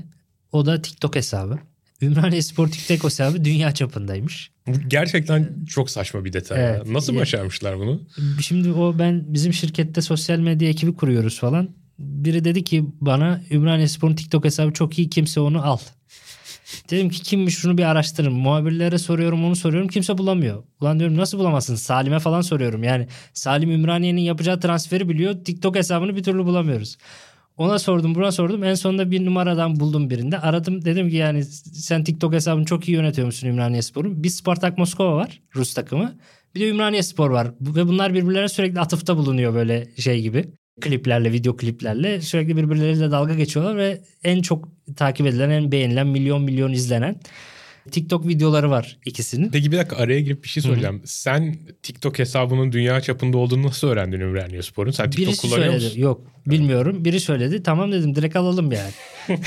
O 0.51 0.65
da 0.65 0.81
TikTok 0.81 1.15
hesabı. 1.15 1.59
Ümraniye 2.01 2.41
Spor 2.41 2.67
TikTok 2.67 3.03
hesabı 3.03 3.45
dünya 3.45 3.71
çapındaymış. 3.73 4.51
Bu 4.67 4.89
gerçekten 4.89 5.65
çok 5.69 5.89
saçma 5.89 6.25
bir 6.25 6.33
detay. 6.33 6.61
ya. 6.61 6.69
Evet. 6.69 6.87
Nasıl 6.89 7.15
başarmışlar 7.15 7.79
bunu? 7.79 8.01
Şimdi 8.41 8.71
o 8.71 8.99
ben 8.99 9.23
bizim 9.27 9.53
şirkette 9.53 10.01
sosyal 10.01 10.39
medya 10.39 10.69
ekibi 10.69 10.93
kuruyoruz 10.93 11.39
falan. 11.39 11.69
Biri 11.99 12.43
dedi 12.43 12.63
ki 12.63 12.85
bana 13.01 13.41
Ümraniye 13.51 13.87
Spor'un 13.87 14.15
TikTok 14.15 14.45
hesabı 14.45 14.73
çok 14.73 14.99
iyi 14.99 15.09
kimse 15.09 15.39
onu 15.39 15.65
al. 15.65 15.77
Dedim 16.89 17.09
ki 17.09 17.23
kimmiş 17.23 17.57
şunu 17.57 17.77
bir 17.77 17.83
araştırın. 17.83 18.33
Muhabirlere 18.33 18.97
soruyorum 18.97 19.45
onu 19.45 19.55
soruyorum 19.55 19.87
kimse 19.87 20.17
bulamıyor. 20.17 20.63
Ulan 20.81 20.99
diyorum 20.99 21.17
nasıl 21.17 21.39
bulamazsın? 21.39 21.75
Salim'e 21.75 22.19
falan 22.19 22.41
soruyorum. 22.41 22.83
Yani 22.83 23.07
Salim 23.33 23.71
Ümraniye'nin 23.71 24.21
yapacağı 24.21 24.59
transferi 24.59 25.09
biliyor. 25.09 25.43
TikTok 25.45 25.75
hesabını 25.75 26.15
bir 26.15 26.23
türlü 26.23 26.45
bulamıyoruz. 26.45 26.97
Ona 27.57 27.79
sordum 27.79 28.15
buna 28.15 28.31
sordum. 28.31 28.63
En 28.63 28.73
sonunda 28.73 29.11
bir 29.11 29.25
numaradan 29.25 29.79
buldum 29.79 30.09
birinde. 30.09 30.39
Aradım 30.39 30.85
dedim 30.85 31.09
ki 31.09 31.15
yani 31.15 31.43
sen 31.43 32.03
TikTok 32.03 32.33
hesabını 32.33 32.65
çok 32.65 32.87
iyi 32.87 32.91
yönetiyormuşsun 32.91 33.47
Ümraniye 33.47 33.81
Spor'un. 33.81 34.23
Bir 34.23 34.29
Spartak 34.29 34.77
Moskova 34.77 35.15
var 35.15 35.41
Rus 35.55 35.73
takımı. 35.73 36.15
Bir 36.55 36.59
de 36.59 36.69
Ümraniye 36.69 37.03
Spor 37.03 37.29
var. 37.29 37.47
Ve 37.61 37.87
bunlar 37.87 38.13
birbirlerine 38.13 38.49
sürekli 38.49 38.79
atıfta 38.79 39.17
bulunuyor 39.17 39.53
böyle 39.53 39.87
şey 39.97 40.21
gibi. 40.21 40.45
Kliplerle, 40.81 41.31
video 41.31 41.57
kliplerle 41.57 42.21
sürekli 42.21 42.57
birbirleriyle 42.57 43.11
dalga 43.11 43.33
geçiyorlar 43.33 43.77
ve 43.77 44.01
en 44.23 44.41
çok 44.41 44.69
takip 44.95 45.27
edilen, 45.27 45.49
en 45.49 45.71
beğenilen, 45.71 46.07
milyon 46.07 46.41
milyon 46.41 46.73
izlenen 46.73 47.19
TikTok 47.91 48.27
videoları 48.27 48.69
var 48.69 48.97
ikisinin. 49.05 49.49
Peki 49.49 49.71
bir 49.71 49.77
dakika 49.77 49.95
araya 49.95 50.21
girip 50.21 50.43
bir 50.43 50.49
şey 50.49 50.63
soracağım. 50.63 51.01
Sen 51.05 51.55
TikTok 51.83 52.19
hesabının 52.19 52.71
dünya 52.71 53.01
çapında 53.01 53.37
olduğunu 53.37 53.63
nasıl 53.63 53.87
öğrendin 53.87 54.19
Ümraniye 54.19 54.61
Spor'un? 54.61 54.91
Sen 54.91 55.09
TikTok 55.09 55.27
Birisi 55.27 55.41
kullanıyor 55.41 55.67
söyledi. 55.71 55.85
musun? 55.85 56.01
Yok 56.01 56.21
bilmiyorum. 56.47 57.05
Biri 57.05 57.19
söyledi. 57.19 57.63
Tamam 57.63 57.91
dedim 57.91 58.15
direkt 58.15 58.35
alalım 58.35 58.71
yani. 58.71 58.91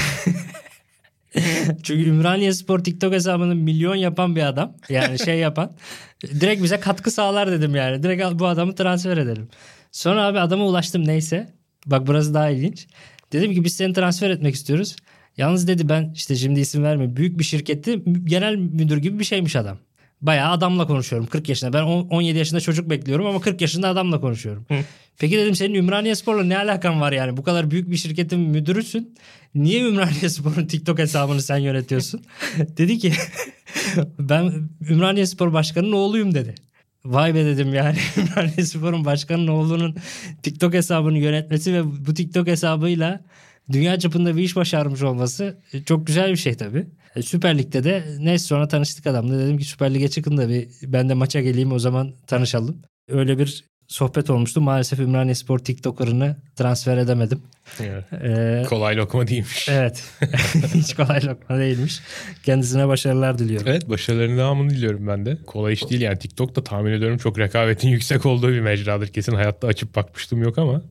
Çünkü 1.83 2.11
Ümraniye 2.11 2.53
Spor 2.53 2.79
TikTok 2.79 3.12
hesabını 3.12 3.55
milyon 3.55 3.95
yapan 3.95 4.37
bir 4.37 4.43
adam. 4.43 4.73
Yani 4.88 5.19
şey 5.19 5.38
yapan. 5.38 5.73
direkt 6.40 6.62
bize 6.62 6.81
katkı 6.81 7.11
sağlar 7.11 7.51
dedim 7.51 7.75
yani. 7.75 8.03
Direkt 8.03 8.25
bu 8.33 8.47
adamı 8.47 8.75
transfer 8.75 9.16
edelim. 9.16 9.49
Sonra 9.92 10.26
abi 10.26 10.38
adama 10.40 10.66
ulaştım 10.66 11.07
neyse. 11.07 11.53
Bak 11.87 12.07
burası 12.07 12.35
daha 12.35 12.50
ilginç. 12.50 12.87
Dedim 13.33 13.55
ki 13.55 13.64
biz 13.64 13.76
seni 13.76 13.92
transfer 13.92 14.31
etmek 14.31 14.55
istiyoruz. 14.55 14.96
Yalnız 15.37 15.68
dedi 15.68 15.88
ben 15.88 16.12
işte 16.14 16.37
şimdi 16.37 16.61
isim 16.61 16.83
vermeyeyim. 16.85 17.16
Büyük 17.16 17.38
bir 17.38 17.44
şirkette 17.44 17.98
genel 18.24 18.57
müdür 18.57 18.96
gibi 18.96 19.18
bir 19.18 19.24
şeymiş 19.24 19.57
adam. 19.57 19.79
Bayağı 20.22 20.50
adamla 20.53 20.87
konuşuyorum 20.87 21.26
40 21.29 21.48
yaşında. 21.48 21.72
Ben 21.72 21.83
on- 21.83 22.09
17 22.09 22.38
yaşında 22.38 22.61
çocuk 22.61 22.90
bekliyorum 22.90 23.26
ama 23.26 23.40
40 23.40 23.61
yaşında 23.61 23.88
adamla 23.88 24.20
konuşuyorum. 24.20 24.66
Peki 25.18 25.38
dedim 25.38 25.55
senin 25.55 25.74
Ümraniye 25.74 26.14
Spor'la 26.14 26.44
ne 26.44 26.59
alakan 26.59 27.00
var 27.00 27.12
yani? 27.12 27.37
Bu 27.37 27.42
kadar 27.42 27.70
büyük 27.70 27.90
bir 27.90 27.96
şirketin 27.96 28.40
müdürüsün. 28.40 29.14
Niye 29.55 29.81
Ümraniye 29.83 30.29
Spor'un 30.29 30.66
TikTok 30.66 30.98
hesabını 30.98 31.42
sen 31.42 31.57
yönetiyorsun? 31.59 32.20
dedi 32.59 32.98
ki 32.98 33.12
ben 34.18 34.68
Ümraniye 34.90 35.26
Spor 35.26 35.53
Başkanı'nın 35.53 35.92
oğluyum 35.92 36.35
dedi. 36.35 36.55
Vay 37.05 37.35
be 37.35 37.45
dedim 37.45 37.75
yani 37.75 37.99
Ümraniye 38.17 38.67
Spor'un 38.67 39.05
başkanının 39.05 39.49
oğlunun 39.49 39.97
TikTok 40.43 40.75
hesabını 40.75 41.19
yönetmesi 41.19 41.75
ve 41.75 42.07
bu 42.07 42.15
TikTok 42.15 42.47
hesabıyla 42.47 43.21
dünya 43.73 43.99
çapında 43.99 44.37
bir 44.37 44.43
iş 44.43 44.57
başarmış 44.57 45.03
olması 45.03 45.59
e, 45.73 45.85
çok 45.85 46.07
güzel 46.07 46.31
bir 46.31 46.37
şey 46.37 46.55
tabii. 46.55 46.87
E, 47.17 47.23
Süper 47.23 47.59
Lig'de 47.59 47.85
de 47.85 48.05
neyse 48.21 48.45
sonra 48.45 48.69
tanıştık 48.69 49.07
adamla. 49.07 49.39
Dedim 49.39 49.59
ki 49.59 49.65
Süper 49.65 49.95
Lig'e 49.95 50.09
çıkın 50.09 50.37
da 50.37 50.49
bir 50.49 50.69
ben 50.83 51.09
de 51.09 51.15
maça 51.15 51.41
geleyim 51.41 51.73
o 51.73 51.79
zaman 51.79 52.15
tanışalım. 52.27 52.83
Öyle 53.09 53.39
bir 53.39 53.65
sohbet 53.90 54.31
olmuştu. 54.31 54.61
Maalesef 54.61 54.98
Ümraniye 54.98 55.35
Spor 55.35 55.59
TikToker'ını 55.59 56.37
transfer 56.57 56.96
edemedim. 56.96 57.42
Evet. 57.81 58.05
Ee, 58.12 58.64
Kolay 58.68 58.96
lokma 58.96 59.26
değilmiş. 59.26 59.68
evet. 59.68 60.05
Hiç 60.74 60.94
kolay 60.94 61.26
lokma 61.26 61.59
değilmiş. 61.59 62.00
Kendisine 62.42 62.88
başarılar 62.88 63.38
diliyorum. 63.38 63.68
Evet 63.68 63.88
başarılarının 63.88 64.38
devamını 64.38 64.70
diliyorum 64.70 65.07
ben 65.07 65.26
de. 65.26 65.38
Kolay 65.46 65.72
iş 65.72 65.90
değil 65.90 66.00
yani 66.03 66.18
TikTok'ta 66.18 66.64
tahmin 66.64 66.92
ediyorum 66.92 67.18
çok 67.18 67.38
rekabetin 67.38 67.88
yüksek 67.96 68.26
olduğu 68.26 68.48
bir 68.48 68.61
mecradır. 68.61 69.09
Kesin 69.09 69.35
hayatta 69.35 69.66
açıp 69.66 69.96
bakmıştım 69.96 70.42
yok 70.42 70.59
ama 70.59 70.83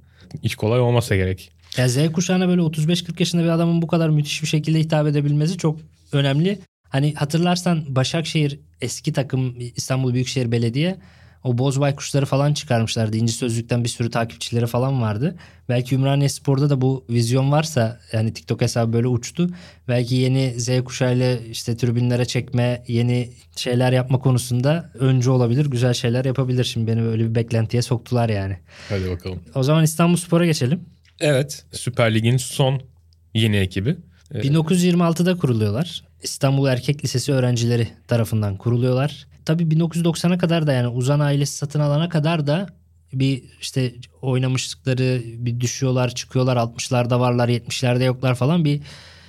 hiç 0.43 0.55
kolay 0.55 0.79
olmasa 0.79 1.15
gerek. 1.15 1.51
Ya 1.77 1.88
Z 1.89 2.12
kuşağına 2.12 2.47
böyle 2.47 2.62
35-40 2.62 3.15
yaşında 3.19 3.43
bir 3.43 3.49
adamın 3.49 3.81
bu 3.81 3.88
kadar 3.88 4.09
müthiş 4.09 4.41
bir 4.41 4.47
şekilde 4.47 4.79
hitap 4.79 5.07
edebilmesi 5.07 5.57
çok 5.57 5.79
önemli. 6.12 6.59
Hani 6.89 7.13
hatırlarsan 7.15 7.95
Başakşehir 7.95 8.59
eski 8.81 9.13
takım 9.13 9.55
İstanbul 9.75 10.13
Büyükşehir 10.13 10.51
Belediye 10.51 10.97
o 11.43 11.58
boz 11.58 11.80
baykuşları 11.80 12.25
falan 12.25 12.54
çıkarmışlardı. 12.54 13.17
İnci 13.17 13.34
Sözlük'ten 13.34 13.84
bir 13.84 13.89
sürü 13.89 14.10
takipçileri 14.12 14.67
falan 14.67 15.02
vardı. 15.02 15.36
Belki 15.69 15.95
Ümraniye 15.95 16.30
Spor'da 16.30 16.69
da 16.69 16.82
bu 16.82 17.06
vizyon 17.10 17.52
varsa 17.52 17.99
yani 18.13 18.34
TikTok 18.34 18.62
hesabı 18.62 18.93
böyle 18.93 19.08
uçtu. 19.08 19.49
Belki 19.88 20.15
yeni 20.15 20.60
Z 20.60 20.84
kuşağıyla 20.84 21.38
işte 21.38 21.78
tribünlere 21.78 22.25
çekme, 22.25 22.84
yeni 22.88 23.30
şeyler 23.56 23.91
yapma 23.91 24.19
konusunda 24.19 24.91
öncü 24.93 25.30
olabilir. 25.30 25.65
Güzel 25.65 25.93
şeyler 25.93 26.25
yapabilir. 26.25 26.63
Şimdi 26.63 26.91
beni 26.91 27.02
böyle 27.02 27.30
bir 27.30 27.36
beklentiye 27.36 27.82
soktular 27.82 28.30
yani. 28.30 28.58
Hadi 28.89 29.10
bakalım. 29.10 29.39
O 29.56 29.63
zaman 29.63 29.84
İstanbul 29.84 30.17
Spor'a 30.17 30.45
geçelim. 30.45 30.80
Evet 31.19 31.65
Süper 31.71 32.15
Lig'in 32.15 32.38
son 32.38 32.82
yeni 33.34 33.58
ekibi. 33.58 33.97
Ee, 34.34 34.39
1926'da 34.39 35.38
kuruluyorlar. 35.38 36.04
İstanbul 36.23 36.67
Erkek 36.67 37.04
Lisesi 37.04 37.34
öğrencileri 37.34 37.88
tarafından 38.08 38.58
kuruluyorlar. 38.58 39.28
Tabii 39.45 39.63
1990'a 39.63 40.38
kadar 40.38 40.67
da 40.67 40.73
yani 40.73 40.88
Uzan 40.88 41.19
ailesi 41.19 41.58
satın 41.58 41.80
alana 41.80 42.10
kadar 42.10 42.47
da 42.47 42.67
bir 43.13 43.43
işte 43.62 43.93
oynamışlıkları 44.21 45.21
bir 45.25 45.60
düşüyorlar 45.60 46.10
çıkıyorlar 46.15 46.58
60'larda 46.58 47.19
varlar 47.19 47.49
70'lerde 47.49 48.04
yoklar 48.04 48.36
falan 48.36 48.65
bir 48.65 48.82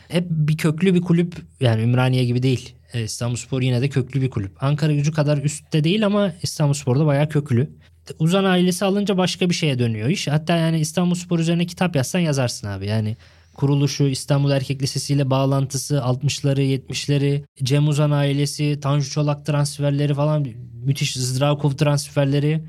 hep 0.08 0.26
bir 0.30 0.56
köklü 0.56 0.94
bir 0.94 1.00
kulüp 1.00 1.36
yani 1.60 1.82
Ümraniye 1.82 2.24
gibi 2.24 2.42
değil. 2.42 2.74
E, 2.92 3.02
İstanbulspor 3.02 3.62
yine 3.62 3.82
de 3.82 3.88
köklü 3.88 4.22
bir 4.22 4.30
kulüp. 4.30 4.62
Ankara 4.62 4.92
gücü 4.92 5.12
kadar 5.12 5.38
üstte 5.38 5.84
değil 5.84 6.06
ama 6.06 6.32
İstanbulspor'da 6.42 7.06
bayağı 7.06 7.28
köklü. 7.28 7.70
Uzan 8.18 8.44
ailesi 8.44 8.84
alınca 8.84 9.18
başka 9.18 9.50
bir 9.50 9.54
şeye 9.54 9.78
dönüyor 9.78 10.08
iş. 10.08 10.28
Hatta 10.28 10.56
yani 10.56 10.80
İstanbulspor 10.80 11.38
üzerine 11.38 11.66
kitap 11.66 11.96
yazsan 11.96 12.18
yazarsın 12.18 12.66
abi. 12.66 12.86
Yani 12.86 13.16
kuruluşu, 13.60 14.04
İstanbul 14.04 14.50
Erkek 14.50 14.82
Lisesi 14.82 15.14
ile 15.14 15.30
bağlantısı, 15.30 15.94
60'ları, 15.94 16.60
70'leri, 16.60 17.44
Cem 17.62 17.88
Uzan 17.88 18.10
ailesi, 18.10 18.80
Tanju 18.80 19.10
Çolak 19.10 19.46
transferleri 19.46 20.14
falan 20.14 20.46
müthiş 20.84 21.14
Zdravkov 21.14 21.70
transferleri. 21.70 22.62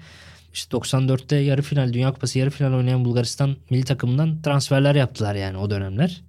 İşte 0.54 0.77
94'te 0.77 1.36
yarı 1.36 1.62
final, 1.62 1.93
Dünya 1.93 2.13
Kupası 2.13 2.39
yarı 2.39 2.49
final 2.49 2.73
oynayan 2.73 3.06
Bulgaristan 3.06 3.56
milli 3.69 3.84
takımından 3.84 4.41
transferler 4.41 4.95
yaptılar 4.95 5.36
yani 5.36 5.58
o 5.58 5.69
dönemler. 5.69 6.21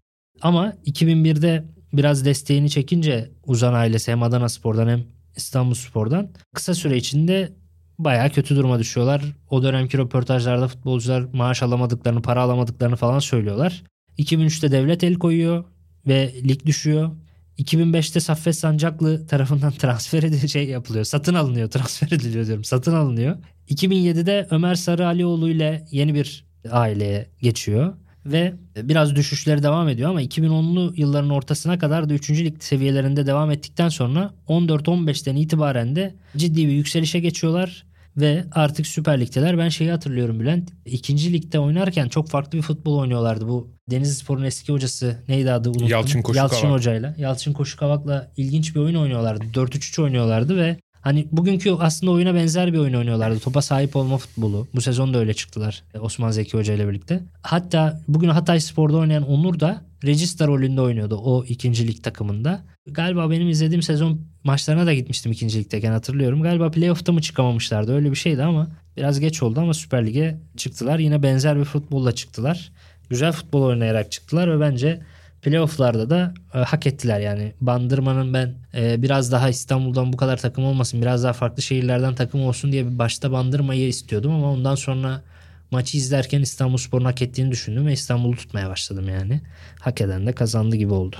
Ama 0.43 0.73
2001'de 0.87 1.65
biraz 1.93 2.25
desteğini 2.25 2.71
çekince 2.71 3.31
Uzan 3.47 3.75
ailesi 3.75 4.13
hem 4.13 4.23
Adana 4.23 4.49
Spor'dan 4.49 4.89
hem 4.89 5.05
İstanbul 5.37 5.75
Spor'dan 5.75 6.29
kısa 6.55 6.75
süre 6.75 6.97
içinde 6.97 7.53
bayağı 7.99 8.31
kötü 8.31 8.57
duruma 8.57 8.79
düşüyorlar. 8.79 9.23
O 9.51 9.63
dönemki 9.63 9.99
röportajlarda 9.99 10.69
futbolcular 10.69 11.25
maaş 11.33 11.63
alamadıklarını, 11.63 12.23
para 12.23 12.43
alamadıklarını 12.43 12.97
falan 12.97 13.19
söylüyorlar. 13.19 13.83
2003'te 14.19 14.73
devlet 14.73 15.05
el 15.05 15.15
koyuyor 15.15 15.65
ve 16.07 16.35
lig 16.49 16.67
düşüyor. 16.67 17.11
2005'te 17.59 18.21
Saffet 18.21 18.57
Sancaklı 18.57 19.27
tarafından 19.27 19.71
transfer 19.79 20.23
edildiği 20.23 20.49
şey 20.49 20.69
yapılıyor. 20.69 21.05
Satın 21.05 21.35
alınıyor, 21.35 21.71
transfer 21.71 22.09
ediliyor 22.17 22.47
diyorum. 22.47 22.65
Satın 22.65 22.95
alınıyor. 22.95 23.37
2007'de 23.69 24.47
Ömer 24.51 24.75
Sarı 24.75 25.07
Alioğlu 25.07 25.49
ile 25.49 25.87
yeni 25.91 26.15
bir 26.15 26.45
aileye 26.71 27.27
geçiyor 27.41 27.95
ve 28.27 28.55
biraz 28.77 29.17
düşüşleri 29.17 29.63
devam 29.63 29.89
ediyor 29.89 30.11
ama 30.11 30.23
2010'lu 30.23 30.93
yılların 30.97 31.31
ortasına 31.31 31.79
kadar 31.79 32.09
da 32.09 32.15
3. 32.15 32.31
lig 32.31 32.63
seviyelerinde 32.63 33.27
devam 33.27 33.51
ettikten 33.51 33.89
sonra 33.89 34.35
14-15'ten 34.49 35.37
itibaren 35.37 35.97
de 35.97 36.15
ciddi 36.37 36.67
bir 36.67 36.73
yükselişe 36.73 37.21
geçiyorlar 37.21 37.87
ve 38.17 38.45
artık 38.53 38.87
Süper 38.87 39.21
Lig'deler. 39.21 39.59
Ben 39.59 39.69
şeyi 39.69 39.91
hatırlıyorum 39.91 40.41
Bülent. 40.41 40.71
İkinci 40.87 41.33
ligde 41.33 41.59
oynarken 41.59 42.09
çok 42.09 42.29
farklı 42.29 42.59
bir 42.59 42.63
futbol 42.63 42.99
oynuyorlardı. 42.99 43.49
Bu 43.49 43.71
Denizli 43.91 44.15
Spor'un 44.15 44.45
eski 44.45 44.73
hocası 44.73 45.17
neydi 45.29 45.53
adı 45.53 45.69
unuttum. 45.69 45.89
Yalçın 45.89 46.23
Koşukavak. 46.23 46.53
Yalçın 46.53 46.71
Hoca'yla. 46.71 47.15
Yalçın 47.19 47.53
Koşukavak'la 47.53 48.33
ilginç 48.37 48.75
bir 48.75 48.81
oyun 48.81 48.95
oynuyorlardı. 48.95 49.45
4-3-3 49.45 50.03
oynuyorlardı 50.03 50.57
ve 50.57 50.77
Hani 51.03 51.29
bugünkü 51.33 51.73
aslında 51.73 52.13
oyuna 52.13 52.35
benzer 52.35 52.73
bir 52.73 52.79
oyun 52.79 52.95
oynuyorlardı. 52.95 53.39
Topa 53.39 53.63
sahip 53.63 53.97
olma 53.97 54.19
futbolu. 54.19 54.69
Bu 54.75 54.81
sezon 54.81 55.15
da 55.15 55.19
öyle 55.19 55.35
çıktılar 55.35 55.83
e, 55.95 55.99
Osman 55.99 56.31
Zeki 56.31 56.59
Hoca 56.59 56.75
ile 56.75 56.89
birlikte. 56.89 57.21
Hatta 57.43 58.01
bugün 58.09 58.29
Hatay 58.29 58.61
Spor'da 58.61 58.97
oynayan 58.97 59.29
Onur 59.29 59.61
da 59.61 59.85
Regista 60.05 60.47
rolünde 60.47 60.81
oynuyordu 60.81 61.17
o 61.17 61.45
ikinci 61.45 61.89
lig 61.89 62.03
takımında. 62.03 62.63
Galiba 62.87 63.31
benim 63.31 63.49
izlediğim 63.49 63.83
sezon 63.83 64.21
maçlarına 64.45 64.87
da 64.87 64.95
gitmiştim 64.95 65.33
ikinci 65.33 65.59
ligdeyken 65.59 65.93
hatırlıyorum. 65.93 66.43
Galiba 66.43 66.71
playoff'ta 66.71 67.13
mı 67.13 67.21
çıkamamışlardı 67.21 67.95
öyle 67.95 68.11
bir 68.11 68.17
şeydi 68.17 68.43
ama 68.43 68.69
biraz 68.97 69.21
geç 69.21 69.43
oldu 69.43 69.61
ama 69.61 69.75
Süper 69.75 70.07
Lig'e 70.07 70.41
çıktılar. 70.57 70.99
Yine 70.99 71.23
benzer 71.23 71.59
bir 71.59 71.65
futbolla 71.65 72.13
çıktılar. 72.13 72.73
Güzel 73.11 73.33
futbol 73.33 73.63
oynayarak 73.63 74.13
çıktılar 74.13 74.57
ve 74.57 74.61
bence 74.61 75.01
playofflarda 75.43 76.11
da 76.11 76.35
e, 76.55 76.59
hak 76.59 76.87
ettiler 76.87 77.21
yani. 77.21 77.53
Bandırma'nın 77.61 78.35
ben 78.35 78.55
e, 78.75 79.03
biraz 79.03 79.33
daha 79.33 79.49
İstanbul'dan 79.49 80.13
bu 80.13 80.17
kadar 80.17 80.37
takım 80.37 80.65
olmasın, 80.65 81.03
biraz 81.03 81.25
daha 81.25 81.33
farklı 81.33 81.63
şehirlerden 81.63 82.15
takım 82.15 82.43
olsun 82.43 82.73
diye 82.73 82.87
bir 82.87 82.99
başta 82.99 83.33
Bandırma'yı 83.33 83.89
istiyordum 83.89 84.33
ama 84.33 84.53
ondan 84.53 84.75
sonra 84.75 85.23
maçı 85.71 85.97
izlerken 85.97 86.41
İstanbulspor'un 86.41 87.05
hak 87.05 87.23
ettiğini 87.23 87.51
düşündüm 87.51 87.87
ve 87.87 87.93
İstanbul'u 87.93 88.37
tutmaya 88.37 88.71
başladım 88.71 89.09
yani. 89.09 89.41
Hak 89.81 90.01
eden 90.01 90.27
de 90.27 90.33
kazandı 90.33 90.77
gibi 90.77 90.93
oldu. 90.93 91.17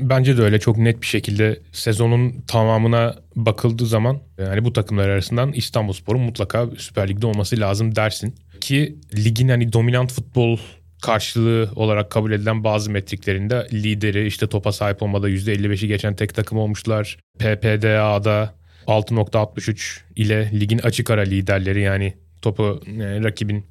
Bence 0.00 0.36
de 0.36 0.42
öyle 0.42 0.60
çok 0.60 0.78
net 0.78 1.02
bir 1.02 1.06
şekilde 1.06 1.60
sezonun 1.72 2.34
tamamına 2.46 3.14
bakıldığı 3.36 3.86
zaman 3.86 4.20
yani 4.38 4.64
bu 4.64 4.72
takımlar 4.72 5.08
arasından 5.08 5.52
İstanbulspor'un 5.52 6.20
mutlaka 6.20 6.66
Süper 6.78 7.08
Lig'de 7.08 7.26
olması 7.26 7.60
lazım 7.60 7.96
dersin. 7.96 8.34
Ki 8.60 8.96
ligin 9.16 9.48
hani 9.48 9.72
dominant 9.72 10.12
futbol 10.12 10.58
karşılığı 11.00 11.70
olarak 11.76 12.10
kabul 12.10 12.32
edilen 12.32 12.64
bazı 12.64 12.90
metriklerinde 12.90 13.66
lideri 13.72 14.26
işte 14.26 14.46
topa 14.46 14.72
sahip 14.72 15.02
olmada 15.02 15.30
%55'i 15.30 15.88
geçen 15.88 16.16
tek 16.16 16.34
takım 16.34 16.58
olmuşlar. 16.58 17.18
PPDA'da 17.38 18.54
6.63 18.86 20.00
ile 20.16 20.50
ligin 20.60 20.78
açık 20.78 21.10
ara 21.10 21.20
liderleri 21.20 21.80
yani 21.80 22.14
topu 22.42 22.82
yani 22.86 23.24
rakibin 23.24 23.58
e, 23.58 23.64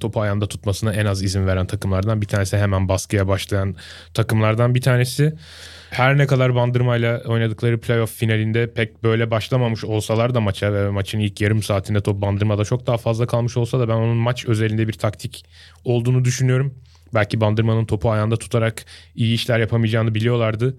topu 0.00 0.20
ayağında 0.20 0.46
tutmasına 0.46 0.92
en 0.92 1.06
az 1.06 1.22
izin 1.22 1.46
veren 1.46 1.66
takımlardan 1.66 2.22
bir 2.22 2.26
tanesi 2.26 2.58
hemen 2.58 2.88
baskıya 2.88 3.28
başlayan 3.28 3.76
takımlardan 4.14 4.74
bir 4.74 4.80
tanesi. 4.80 5.34
Her 5.90 6.18
ne 6.18 6.26
kadar 6.26 6.54
Bandırma'yla 6.54 7.22
oynadıkları 7.26 7.80
playoff 7.80 8.12
finalinde 8.12 8.72
pek 8.72 9.02
böyle 9.02 9.30
başlamamış 9.30 9.84
olsalar 9.84 10.34
da 10.34 10.40
maça 10.40 10.74
ve 10.74 10.90
maçın 10.90 11.18
ilk 11.18 11.40
yarım 11.40 11.62
saatinde 11.62 12.00
top 12.00 12.22
Bandırma'da 12.22 12.64
çok 12.64 12.86
daha 12.86 12.96
fazla 12.96 13.26
kalmış 13.26 13.56
olsa 13.56 13.80
da 13.80 13.88
ben 13.88 13.94
onun 13.94 14.16
maç 14.16 14.46
özelinde 14.46 14.88
bir 14.88 14.92
taktik 14.92 15.44
olduğunu 15.84 16.24
düşünüyorum. 16.24 16.74
Belki 17.14 17.40
Bandırma'nın 17.40 17.84
topu 17.84 18.10
ayağında 18.10 18.36
tutarak 18.36 18.84
iyi 19.14 19.34
işler 19.34 19.58
yapamayacağını 19.58 20.14
biliyorlardı 20.14 20.76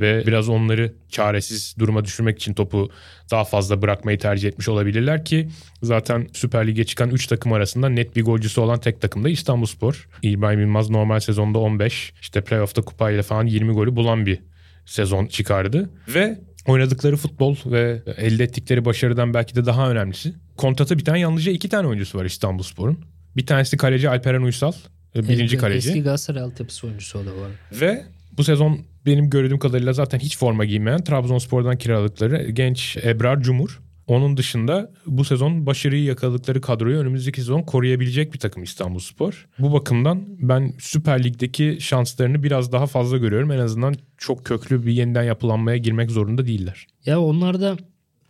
ve 0.00 0.26
biraz 0.26 0.48
onları 0.48 0.94
çaresiz 1.08 1.74
duruma 1.78 2.04
düşürmek 2.04 2.38
için 2.38 2.54
topu 2.54 2.90
daha 3.30 3.44
fazla 3.44 3.82
bırakmayı 3.82 4.18
tercih 4.18 4.48
etmiş 4.48 4.68
olabilirler 4.68 5.24
ki 5.24 5.48
zaten 5.82 6.28
Süper 6.32 6.66
Lig'e 6.66 6.84
çıkan 6.84 7.10
3 7.10 7.26
takım 7.26 7.52
arasında 7.52 7.88
net 7.88 8.16
bir 8.16 8.24
golcüsü 8.24 8.60
olan 8.60 8.80
tek 8.80 9.00
takım 9.00 9.24
da 9.24 9.28
İstanbulspor. 9.28 10.08
İbrahim 10.22 10.60
Yılmaz 10.60 10.90
normal 10.90 11.20
sezonda 11.20 11.58
15, 11.58 12.12
işte 12.20 12.40
playoff'ta 12.40 12.82
kupayla 12.82 13.22
falan 13.22 13.46
20 13.46 13.72
golü 13.72 13.96
bulan 13.96 14.26
bir 14.26 14.40
sezon 14.86 15.26
çıkardı 15.26 15.90
ve 16.08 16.38
oynadıkları 16.66 17.16
futbol 17.16 17.56
ve 17.66 18.02
elde 18.16 18.44
ettikleri 18.44 18.84
başarıdan 18.84 19.34
belki 19.34 19.54
de 19.54 19.66
daha 19.66 19.90
önemlisi. 19.90 20.34
Kontratı 20.56 20.98
biten 20.98 21.16
yalnızca 21.16 21.52
iki 21.52 21.68
tane 21.68 21.88
oyuncusu 21.88 22.18
var 22.18 22.24
İstanbulspor'un. 22.24 23.04
Bir 23.36 23.46
tanesi 23.46 23.76
kaleci 23.76 24.08
Alperen 24.08 24.42
Uysal. 24.42 24.72
Birinci 25.14 25.56
kaleci. 25.56 25.88
Eski 25.88 26.02
Galatasaray 26.02 26.42
altyapısı 26.42 26.86
oyuncusu 26.86 27.18
o 27.18 27.26
da 27.26 27.30
var. 27.30 27.50
Ve 27.72 28.04
bu 28.32 28.44
sezon 28.44 28.80
benim 29.06 29.30
gördüğüm 29.30 29.58
kadarıyla 29.58 29.92
zaten 29.92 30.18
hiç 30.18 30.38
forma 30.38 30.64
giymeyen 30.64 31.04
Trabzonspor'dan 31.04 31.78
kiraladıkları 31.78 32.50
genç 32.50 32.96
Ebrar 32.96 33.40
Cumhur. 33.40 33.80
Onun 34.06 34.36
dışında 34.36 34.90
bu 35.06 35.24
sezon 35.24 35.66
başarıyı 35.66 36.04
yakaladıkları 36.04 36.60
kadroyu 36.60 36.98
önümüzdeki 36.98 37.40
sezon 37.40 37.62
koruyabilecek 37.62 38.34
bir 38.34 38.38
takım 38.38 38.62
İstanbulspor. 38.62 39.46
Bu 39.58 39.72
bakımdan 39.72 40.24
ben 40.38 40.72
Süper 40.78 41.24
Lig'deki 41.24 41.78
şanslarını 41.80 42.42
biraz 42.42 42.72
daha 42.72 42.86
fazla 42.86 43.18
görüyorum. 43.18 43.50
En 43.50 43.58
azından 43.58 43.94
çok 44.18 44.44
köklü 44.44 44.86
bir 44.86 44.92
yeniden 44.92 45.22
yapılanmaya 45.22 45.76
girmek 45.76 46.10
zorunda 46.10 46.46
değiller. 46.46 46.86
Ya 47.06 47.20
onlar 47.20 47.60
da 47.60 47.76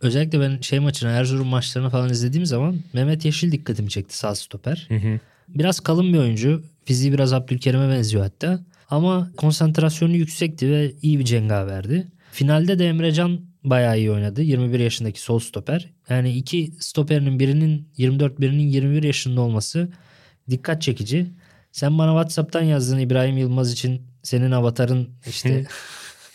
özellikle 0.01 0.39
ben 0.39 0.61
şey 0.61 0.79
maçını 0.79 1.09
Erzurum 1.09 1.47
maçlarını 1.47 1.89
falan 1.89 2.09
izlediğim 2.09 2.45
zaman 2.45 2.75
Mehmet 2.93 3.25
Yeşil 3.25 3.51
dikkatimi 3.51 3.89
çekti 3.89 4.17
sağ 4.17 4.35
stoper. 4.35 4.85
Hı 4.87 4.95
hı. 4.95 5.19
Biraz 5.47 5.79
kalın 5.79 6.13
bir 6.13 6.17
oyuncu. 6.17 6.63
Fiziği 6.85 7.13
biraz 7.13 7.33
Abdülkerim'e 7.33 7.89
benziyor 7.89 8.23
hatta. 8.23 8.59
Ama 8.89 9.31
konsantrasyonu 9.37 10.15
yüksekti 10.15 10.71
ve 10.71 10.93
iyi 11.01 11.19
bir 11.19 11.25
cengaverdi. 11.25 12.07
Finalde 12.31 12.79
de 12.79 12.87
Emrecan 12.87 13.41
bayağı 13.63 13.97
iyi 13.97 14.11
oynadı. 14.11 14.41
21 14.41 14.79
yaşındaki 14.79 15.21
sol 15.21 15.39
stoper. 15.39 15.89
Yani 16.09 16.33
iki 16.33 16.71
stoperinin 16.79 17.39
birinin 17.39 17.89
24 17.97 18.41
birinin 18.41 18.67
21 18.67 19.03
yaşında 19.03 19.41
olması 19.41 19.89
dikkat 20.49 20.81
çekici. 20.81 21.31
Sen 21.71 21.97
bana 21.97 22.11
WhatsApp'tan 22.11 22.61
yazdın 22.61 22.99
İbrahim 22.99 23.37
Yılmaz 23.37 23.71
için 23.73 24.01
senin 24.23 24.51
avatarın 24.51 25.09
işte 25.27 25.65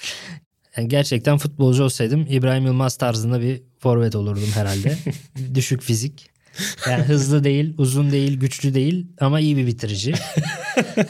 yani 0.76 0.88
gerçekten 0.88 1.38
futbolcu 1.38 1.84
olsaydım 1.84 2.26
İbrahim 2.30 2.66
Yılmaz 2.66 2.96
tarzında 2.96 3.40
bir 3.40 3.62
forvet 3.78 4.14
olurdum 4.14 4.50
herhalde. 4.54 4.98
Düşük 5.54 5.82
fizik. 5.82 6.30
Yani 6.90 7.02
hızlı 7.02 7.44
değil, 7.44 7.74
uzun 7.78 8.10
değil, 8.10 8.40
güçlü 8.40 8.74
değil 8.74 9.06
ama 9.20 9.40
iyi 9.40 9.56
bir 9.56 9.66
bitirici. 9.66 10.14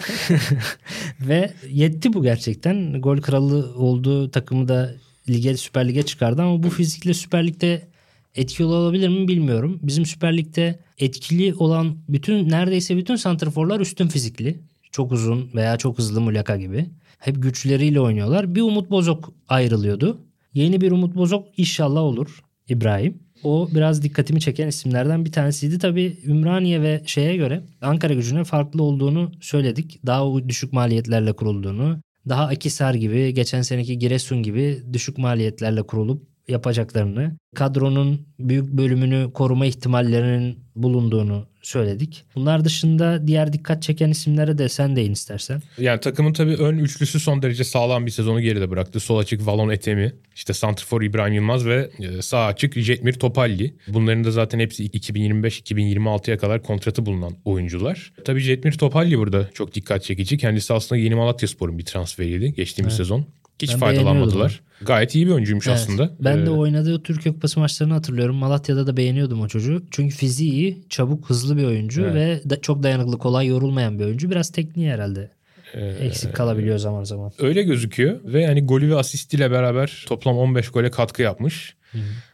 Ve 1.20 1.52
yetti 1.70 2.12
bu 2.12 2.22
gerçekten. 2.22 3.00
Gol 3.00 3.18
kralı 3.18 3.74
olduğu 3.76 4.30
takımı 4.30 4.68
da 4.68 4.94
lige 5.28 5.56
Süper 5.56 5.88
Lig'e 5.88 6.02
çıkardı 6.02 6.42
ama 6.42 6.62
bu 6.62 6.70
fizikle 6.70 7.14
Süper 7.14 7.46
Lig'de 7.46 7.88
etkili 8.34 8.66
olabilir 8.66 9.08
mi 9.08 9.28
bilmiyorum. 9.28 9.80
Bizim 9.82 10.06
Süper 10.06 10.36
Lig'de 10.36 10.78
etkili 10.98 11.54
olan 11.54 11.96
bütün 12.08 12.48
neredeyse 12.48 12.96
bütün 12.96 13.16
santrforlar 13.16 13.80
üstün 13.80 14.08
fizikli. 14.08 14.60
Çok 14.92 15.12
uzun 15.12 15.50
veya 15.54 15.76
çok 15.76 15.98
hızlı 15.98 16.20
Muleka 16.20 16.56
gibi. 16.56 16.86
Hep 17.18 17.42
güçleriyle 17.42 18.00
oynuyorlar. 18.00 18.54
Bir 18.54 18.60
Umut 18.60 18.90
Bozok 18.90 19.32
ayrılıyordu. 19.48 20.18
Yeni 20.54 20.80
bir 20.80 20.90
Umut 20.90 21.14
Bozok 21.16 21.48
inşallah 21.56 22.00
olur 22.00 22.42
İbrahim. 22.68 23.18
O 23.44 23.68
biraz 23.74 24.02
dikkatimi 24.02 24.40
çeken 24.40 24.68
isimlerden 24.68 25.24
bir 25.24 25.32
tanesiydi. 25.32 25.78
Tabii 25.78 26.18
Ümraniye 26.26 26.82
ve 26.82 27.02
şeye 27.06 27.36
göre 27.36 27.62
Ankara 27.80 28.14
gücüne 28.14 28.44
farklı 28.44 28.82
olduğunu 28.82 29.32
söyledik. 29.40 30.00
Daha 30.06 30.48
düşük 30.48 30.72
maliyetlerle 30.72 31.32
kurulduğunu, 31.32 32.00
daha 32.28 32.46
Akisar 32.46 32.94
gibi, 32.94 33.34
geçen 33.34 33.62
seneki 33.62 33.98
Giresun 33.98 34.42
gibi 34.42 34.82
düşük 34.92 35.18
maliyetlerle 35.18 35.82
kurulup 35.82 36.30
yapacaklarını, 36.48 37.36
kadronun 37.54 38.26
büyük 38.38 38.72
bölümünü 38.72 39.32
koruma 39.32 39.66
ihtimallerinin 39.66 40.58
bulunduğunu 40.76 41.49
söyledik. 41.62 42.24
Bunlar 42.34 42.64
dışında 42.64 43.26
diğer 43.26 43.52
dikkat 43.52 43.82
çeken 43.82 44.10
isimlere 44.10 44.58
de 44.58 44.68
sen 44.68 44.96
değin 44.96 45.12
istersen. 45.12 45.62
Yani 45.78 46.00
takımın 46.00 46.32
tabii 46.32 46.56
ön 46.56 46.78
üçlüsü 46.78 47.20
son 47.20 47.42
derece 47.42 47.64
sağlam 47.64 48.06
bir 48.06 48.10
sezonu 48.10 48.40
geride 48.40 48.70
bıraktı. 48.70 49.00
Sol 49.00 49.18
açık 49.18 49.46
Valon 49.46 49.70
Etemi, 49.70 50.12
işte 50.34 50.52
Santrfor 50.52 51.02
İbrahim 51.02 51.34
Yılmaz 51.34 51.66
ve 51.66 51.90
e, 51.98 52.22
sağ 52.22 52.46
açık 52.46 52.78
Jetmir 52.78 53.12
Topalli. 53.12 53.74
Bunların 53.88 54.24
da 54.24 54.30
zaten 54.30 54.58
hepsi 54.58 54.86
2025-2026'ya 54.86 56.38
kadar 56.38 56.62
kontratı 56.62 57.06
bulunan 57.06 57.36
oyuncular. 57.44 58.12
Tabii 58.24 58.40
Jetmir 58.40 58.72
Topalli 58.72 59.18
burada 59.18 59.50
çok 59.54 59.74
dikkat 59.74 60.04
çekici. 60.04 60.38
Kendisi 60.38 60.74
aslında 60.74 61.00
Yeni 61.00 61.14
Malatya 61.14 61.48
Spor'un 61.48 61.78
bir 61.78 61.84
transferiydi 61.84 62.54
geçtiğimiz 62.54 62.92
evet. 62.92 62.96
sezon. 62.96 63.26
Hiç 63.62 63.72
Ben 63.72 63.78
faydalanmadılar. 63.78 64.60
Gayet 64.82 65.14
iyi 65.14 65.26
bir 65.26 65.32
oyuncuymuş 65.32 65.66
Evet. 65.68 65.76
aslında. 65.78 66.10
Ben 66.20 66.46
de 66.46 66.50
Ee, 66.50 66.52
oynadığı 66.52 67.02
Türkiye 67.02 67.34
Kupası 67.34 67.60
maçlarını 67.60 67.94
hatırlıyorum. 67.94 68.36
Malatya'da 68.36 68.86
da 68.86 68.96
beğeniyordum 68.96 69.40
o 69.40 69.48
çocuğu. 69.48 69.82
Çünkü 69.90 70.14
fiziği 70.16 70.52
iyi, 70.52 70.82
çabuk, 70.88 71.30
hızlı 71.30 71.56
bir 71.56 71.64
oyuncu 71.64 72.02
Evet. 72.02 72.14
ve 72.14 72.50
da- 72.50 72.60
çok 72.60 72.82
dayanıklı, 72.82 73.18
kolay 73.18 73.46
yorulmayan 73.46 73.98
bir 73.98 74.04
oyuncu. 74.04 74.30
Biraz 74.30 74.50
tekniği 74.52 74.90
herhalde 74.92 75.30
e, 75.74 75.86
eksik 75.86 76.34
kalabiliyor 76.34 76.78
zaman 76.78 77.04
zaman. 77.04 77.32
Öyle 77.38 77.62
gözüküyor 77.62 78.20
ve 78.24 78.40
yani 78.42 78.66
golü 78.66 78.90
ve 78.90 78.96
asistiyle 78.96 79.50
beraber 79.50 80.04
toplam 80.08 80.38
15 80.38 80.68
gole 80.68 80.90
katkı 80.90 81.22
yapmış. 81.22 81.74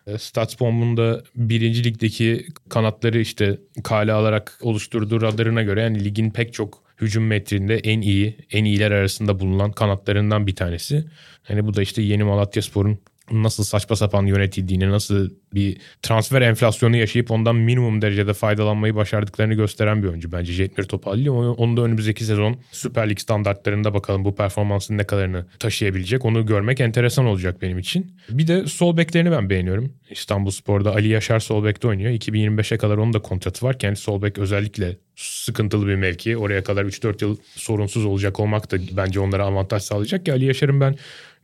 E, 0.06 0.18
Statsbomb'un 0.18 0.96
da 0.96 1.22
birinci 1.36 1.84
ligdeki 1.84 2.46
kanatları 2.68 3.18
işte 3.20 3.58
kale 3.84 4.12
alarak 4.12 4.58
oluşturduğu 4.62 5.20
radarına 5.22 5.62
göre 5.62 5.80
yani 5.82 6.04
ligin 6.04 6.30
pek 6.30 6.52
çok 6.52 6.85
hücum 7.00 7.26
metrinde 7.26 7.76
en 7.76 8.00
iyi, 8.00 8.36
en 8.52 8.64
iyiler 8.64 8.90
arasında 8.90 9.40
bulunan 9.40 9.72
kanatlarından 9.72 10.46
bir 10.46 10.56
tanesi. 10.56 11.04
Hani 11.42 11.66
bu 11.66 11.74
da 11.74 11.82
işte 11.82 12.02
yeni 12.02 12.24
Malatya 12.24 12.62
Spor'un 12.62 12.98
nasıl 13.30 13.64
saçma 13.64 13.96
sapan 13.96 14.26
yönetildiğini, 14.26 14.90
nasıl 14.90 15.30
bir 15.54 15.78
transfer 16.02 16.42
enflasyonu 16.42 16.96
yaşayıp 16.96 17.30
ondan 17.30 17.56
minimum 17.56 18.02
derecede 18.02 18.34
faydalanmayı 18.34 18.94
başardıklarını 18.94 19.54
gösteren 19.54 20.02
bir 20.02 20.08
oyuncu 20.08 20.32
bence 20.32 20.52
Jetmir 20.52 20.84
Topalli. 20.84 21.30
Onu, 21.30 21.76
da 21.76 21.82
önümüzdeki 21.82 22.24
sezon 22.24 22.56
Süper 22.72 23.10
Lig 23.10 23.18
standartlarında 23.18 23.94
bakalım 23.94 24.24
bu 24.24 24.34
performansın 24.34 24.98
ne 24.98 25.04
kadarını 25.04 25.46
taşıyabilecek. 25.58 26.24
Onu 26.24 26.46
görmek 26.46 26.80
enteresan 26.80 27.26
olacak 27.26 27.62
benim 27.62 27.78
için. 27.78 28.16
Bir 28.30 28.46
de 28.46 28.66
sol 28.66 28.96
beklerini 28.96 29.30
ben 29.30 29.50
beğeniyorum. 29.50 29.92
İstanbul 30.10 30.50
Spor'da 30.50 30.94
Ali 30.94 31.08
Yaşar 31.08 31.40
sol 31.40 31.64
bekte 31.64 31.88
oynuyor. 31.88 32.10
2025'e 32.10 32.78
kadar 32.78 32.96
onun 32.96 33.12
da 33.12 33.22
kontratı 33.22 33.66
var. 33.66 33.78
Kendi 33.78 33.96
sol 33.96 34.22
bek 34.22 34.38
özellikle 34.38 34.96
sıkıntılı 35.16 35.86
bir 35.86 35.94
mevki. 35.94 36.36
Oraya 36.36 36.64
kadar 36.64 36.84
3-4 36.84 37.24
yıl 37.24 37.36
sorunsuz 37.54 38.04
olacak 38.04 38.40
olmak 38.40 38.72
da 38.72 38.76
bence 38.92 39.20
onlara 39.20 39.44
avantaj 39.44 39.82
sağlayacak 39.82 40.24
ki 40.24 40.32
Ali 40.32 40.44
Yaşar'ın 40.44 40.80
ben 40.80 40.96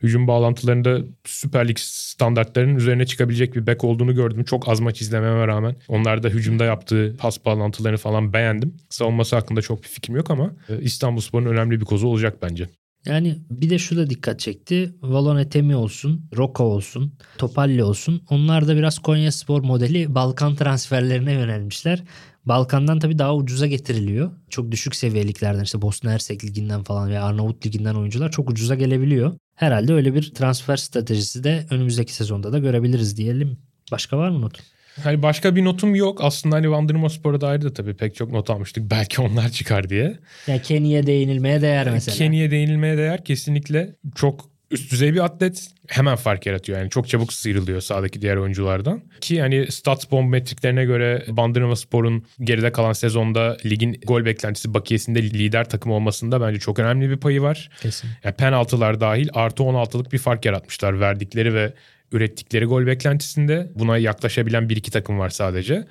hücum 0.03 0.27
bağlantılarında 0.27 0.99
Süper 1.25 1.67
Lig 1.67 1.77
standartlarının 1.79 2.75
üzerine 2.75 3.05
çıkabilecek 3.05 3.55
bir 3.55 3.67
bek 3.67 3.83
olduğunu 3.83 4.15
gördüm. 4.15 4.43
Çok 4.43 4.69
az 4.69 4.79
maç 4.79 5.01
izlememe 5.01 5.47
rağmen. 5.47 5.75
Onlar 5.87 6.23
da 6.23 6.29
hücumda 6.29 6.65
yaptığı 6.65 7.15
pas 7.19 7.45
bağlantılarını 7.45 7.97
falan 7.97 8.33
beğendim. 8.33 8.77
Savunması 8.89 9.35
hakkında 9.35 9.61
çok 9.61 9.83
bir 9.83 9.87
fikrim 9.87 10.15
yok 10.15 10.31
ama 10.31 10.51
e, 10.69 10.81
İstanbulspor'un 10.81 11.45
önemli 11.45 11.79
bir 11.79 11.85
kozu 11.85 12.07
olacak 12.07 12.37
bence. 12.41 12.69
Yani 13.05 13.37
bir 13.49 13.69
de 13.69 13.79
şu 13.79 13.97
da 13.97 14.09
dikkat 14.09 14.39
çekti. 14.39 14.93
Valon 15.01 15.37
Etemi 15.37 15.75
olsun, 15.75 16.29
Roka 16.37 16.63
olsun, 16.63 17.13
Topalli 17.37 17.83
olsun. 17.83 18.21
Onlar 18.29 18.67
da 18.67 18.75
biraz 18.75 18.99
Konya 18.99 19.31
Spor 19.31 19.61
modeli 19.61 20.15
Balkan 20.15 20.55
transferlerine 20.55 21.33
yönelmişler. 21.33 22.03
Balkan'dan 22.45 22.99
tabii 22.99 23.19
daha 23.19 23.35
ucuza 23.35 23.67
getiriliyor. 23.67 24.31
Çok 24.49 24.71
düşük 24.71 24.95
seviyeliklerden 24.95 25.63
işte 25.63 25.81
Bosna 25.81 26.11
Hersek 26.11 26.43
Ligi'nden 26.45 26.83
falan 26.83 27.09
ve 27.09 27.19
Arnavut 27.19 27.65
Ligi'nden 27.65 27.95
oyuncular 27.95 28.31
çok 28.31 28.49
ucuza 28.49 28.75
gelebiliyor. 28.75 29.33
Herhalde 29.55 29.93
öyle 29.93 30.15
bir 30.15 30.31
transfer 30.33 30.77
stratejisi 30.77 31.43
de 31.43 31.65
önümüzdeki 31.69 32.13
sezonda 32.13 32.53
da 32.53 32.59
görebiliriz 32.59 33.17
diyelim. 33.17 33.57
Başka 33.91 34.17
var 34.17 34.29
mı 34.29 34.41
not? 34.41 34.59
Hani 35.03 35.21
başka 35.23 35.55
bir 35.55 35.65
notum 35.65 35.95
yok. 35.95 36.19
Aslında 36.23 36.55
hani 36.55 36.71
Bandırma 36.71 37.09
Spor'a 37.09 37.41
dair 37.41 37.61
de 37.61 37.73
tabii 37.73 37.93
pek 37.93 38.15
çok 38.15 38.31
not 38.31 38.49
almıştık. 38.49 38.91
Belki 38.91 39.21
onlar 39.21 39.49
çıkar 39.49 39.89
diye. 39.89 40.19
Ya 40.47 40.61
Kenny'e 40.61 41.07
değinilmeye 41.07 41.61
değer 41.61 41.89
mesela. 41.89 42.17
Kenny'e 42.17 42.51
değinilmeye 42.51 42.97
değer 42.97 43.25
kesinlikle 43.25 43.95
çok 44.15 44.52
üst 44.71 44.91
düzey 44.91 45.13
bir 45.13 45.25
atlet 45.25 45.67
hemen 45.87 46.15
fark 46.15 46.45
yaratıyor. 46.45 46.79
Yani 46.79 46.89
çok 46.89 47.09
çabuk 47.09 47.33
sıyrılıyor 47.33 47.81
sahadaki 47.81 48.21
diğer 48.21 48.35
oyunculardan. 48.35 49.01
Ki 49.21 49.41
hani 49.41 49.71
stats 49.71 50.11
bomb 50.11 50.29
metriklerine 50.29 50.85
göre 50.85 51.25
Bandırma 51.27 51.75
Spor'un 51.75 52.25
geride 52.41 52.71
kalan 52.71 52.93
sezonda 52.93 53.57
ligin 53.65 54.01
gol 54.05 54.25
beklentisi 54.25 54.73
bakiyesinde 54.73 55.23
lider 55.23 55.69
takım 55.69 55.91
olmasında 55.91 56.41
bence 56.41 56.59
çok 56.59 56.79
önemli 56.79 57.09
bir 57.09 57.17
payı 57.17 57.41
var. 57.41 57.69
Kesin. 57.81 58.09
Yani 58.23 58.35
penaltılar 58.35 58.99
dahil 58.99 59.29
artı 59.33 59.63
16'lık 59.63 60.13
bir 60.13 60.17
fark 60.17 60.45
yaratmışlar 60.45 60.99
verdikleri 60.99 61.53
ve 61.53 61.73
ürettikleri 62.11 62.65
gol 62.65 62.85
beklentisinde. 62.85 63.71
Buna 63.75 63.97
yaklaşabilen 63.97 64.69
bir 64.69 64.77
iki 64.77 64.91
takım 64.91 65.19
var 65.19 65.29
sadece. 65.29 65.87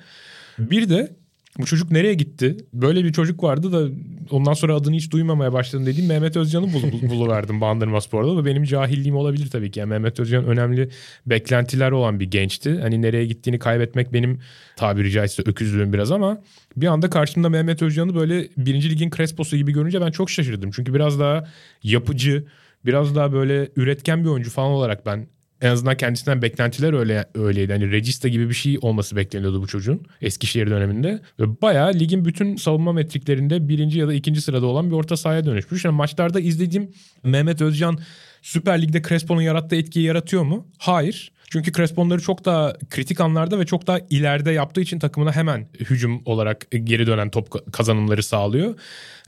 Bir 0.59 0.89
de 0.89 1.11
bu 1.59 1.65
çocuk 1.65 1.91
nereye 1.91 2.13
gitti? 2.13 2.57
Böyle 2.73 3.03
bir 3.03 3.13
çocuk 3.13 3.43
vardı 3.43 3.71
da 3.71 3.93
ondan 4.31 4.53
sonra 4.53 4.75
adını 4.75 4.95
hiç 4.95 5.11
duymamaya 5.11 5.53
başladım 5.53 5.85
dediğim 5.85 6.09
Mehmet 6.09 6.37
Özcan'ı 6.37 6.73
bul, 6.73 6.83
bul, 6.91 7.09
buluverdim 7.09 7.61
Bandırma 7.61 8.01
Spor'da. 8.01 8.37
Ve 8.37 8.45
benim 8.45 8.63
cahilliğim 8.63 9.15
olabilir 9.15 9.49
tabii 9.49 9.71
ki. 9.71 9.79
Yani 9.79 9.89
Mehmet 9.89 10.19
Özcan 10.19 10.45
önemli 10.45 10.89
beklentiler 11.25 11.91
olan 11.91 12.19
bir 12.19 12.25
gençti. 12.25 12.79
Hani 12.81 13.01
nereye 13.01 13.25
gittiğini 13.25 13.59
kaybetmek 13.59 14.13
benim 14.13 14.39
tabiri 14.75 15.11
caizse 15.11 15.43
öküzlüğüm 15.45 15.93
biraz 15.93 16.11
ama 16.11 16.41
bir 16.77 16.87
anda 16.87 17.09
karşımda 17.09 17.49
Mehmet 17.49 17.81
Özcan'ı 17.81 18.15
böyle 18.15 18.47
birinci 18.57 18.89
ligin 18.89 19.09
Crespo'su 19.09 19.57
gibi 19.57 19.71
görünce 19.73 20.01
ben 20.01 20.11
çok 20.11 20.29
şaşırdım. 20.29 20.71
Çünkü 20.71 20.93
biraz 20.93 21.19
daha 21.19 21.47
yapıcı, 21.83 22.45
biraz 22.85 23.15
daha 23.15 23.33
böyle 23.33 23.69
üretken 23.75 24.23
bir 24.23 24.29
oyuncu 24.29 24.49
falan 24.49 24.71
olarak 24.71 25.05
ben 25.05 25.27
en 25.63 25.69
azından 25.69 25.97
kendisinden 25.97 26.41
beklentiler 26.41 26.93
öyle 26.93 27.25
öyleydi. 27.35 27.71
Hani 27.73 27.91
Regista 27.91 28.27
gibi 28.27 28.49
bir 28.49 28.53
şey 28.53 28.77
olması 28.81 29.15
bekleniyordu 29.15 29.61
bu 29.61 29.67
çocuğun 29.67 30.05
Eskişehir 30.21 30.69
döneminde. 30.69 31.21
Ve 31.39 31.61
bayağı 31.61 31.93
ligin 31.93 32.25
bütün 32.25 32.55
savunma 32.55 32.93
metriklerinde 32.93 33.67
birinci 33.67 33.99
ya 33.99 34.07
da 34.07 34.13
ikinci 34.13 34.41
sırada 34.41 34.65
olan 34.65 34.87
bir 34.89 34.95
orta 34.95 35.17
sahaya 35.17 35.45
dönüşmüş. 35.45 35.85
Yani 35.85 35.95
maçlarda 35.95 36.39
izlediğim 36.39 36.91
Mehmet 37.23 37.61
Özcan 37.61 37.99
Süper 38.43 38.81
Lig'de 38.81 39.01
Crespo'nun 39.01 39.41
yarattığı 39.41 39.75
etkiyi 39.75 40.05
yaratıyor 40.05 40.43
mu? 40.43 40.67
Hayır. 40.77 41.31
Çünkü 41.49 41.71
Crespo'nları 41.71 42.21
çok 42.21 42.45
daha 42.45 42.73
kritik 42.89 43.21
anlarda 43.21 43.59
ve 43.59 43.65
çok 43.65 43.87
daha 43.87 43.99
ileride 44.09 44.51
yaptığı 44.51 44.81
için 44.81 44.99
takımına 44.99 45.35
hemen 45.35 45.67
hücum 45.79 46.21
olarak 46.25 46.67
geri 46.83 47.07
dönen 47.07 47.29
top 47.29 47.73
kazanımları 47.73 48.23
sağlıyor. 48.23 48.75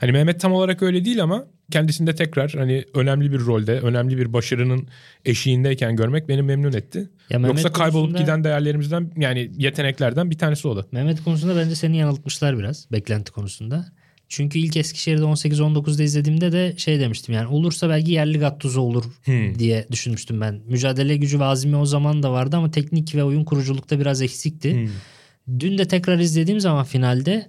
Hani 0.00 0.12
Mehmet 0.12 0.40
tam 0.40 0.52
olarak 0.52 0.82
öyle 0.82 1.04
değil 1.04 1.22
ama 1.22 1.44
kendisinde 1.70 2.14
tekrar 2.14 2.52
hani 2.52 2.84
önemli 2.94 3.32
bir 3.32 3.40
rolde, 3.40 3.80
önemli 3.80 4.18
bir 4.18 4.32
başarının 4.32 4.88
eşiğindeyken 5.24 5.96
görmek 5.96 6.28
beni 6.28 6.42
memnun 6.42 6.72
etti. 6.72 7.08
Ya 7.30 7.38
Mehmet 7.38 7.56
Yoksa 7.64 7.72
kaybolup 7.72 8.04
konusunda- 8.04 8.18
giden 8.22 8.44
değerlerimizden 8.44 9.10
yani 9.16 9.50
yeteneklerden 9.56 10.30
bir 10.30 10.38
tanesi 10.38 10.68
o 10.68 10.76
da. 10.76 10.84
Mehmet 10.92 11.24
konusunda 11.24 11.56
bence 11.56 11.74
seni 11.74 11.96
yanıltmışlar 11.96 12.58
biraz 12.58 12.86
beklenti 12.92 13.32
konusunda. 13.32 13.86
Çünkü 14.28 14.58
ilk 14.58 14.76
Eskişehir'de 14.76 15.22
18-19'da 15.22 16.02
izlediğimde 16.02 16.52
de 16.52 16.74
şey 16.76 17.00
demiştim 17.00 17.34
yani 17.34 17.48
olursa 17.48 17.88
belki 17.88 18.12
yerli 18.12 18.38
Gattuso 18.38 18.80
olur 18.80 19.04
Hmm. 19.24 19.58
diye 19.58 19.86
düşünmüştüm 19.92 20.40
ben. 20.40 20.60
Mücadele 20.68 21.16
gücü 21.16 21.40
ve 21.40 21.44
azmi 21.44 21.76
o 21.76 21.86
zaman 21.86 22.22
da 22.22 22.32
vardı 22.32 22.56
ama 22.56 22.70
teknik 22.70 23.14
ve 23.14 23.24
oyun 23.24 23.44
kuruculukta 23.44 24.00
biraz 24.00 24.22
eksikti. 24.22 24.74
Hmm. 24.74 24.88
Dün 25.60 25.78
de 25.78 25.88
tekrar 25.88 26.18
izlediğim 26.18 26.60
zaman 26.60 26.84
finalde 26.84 27.46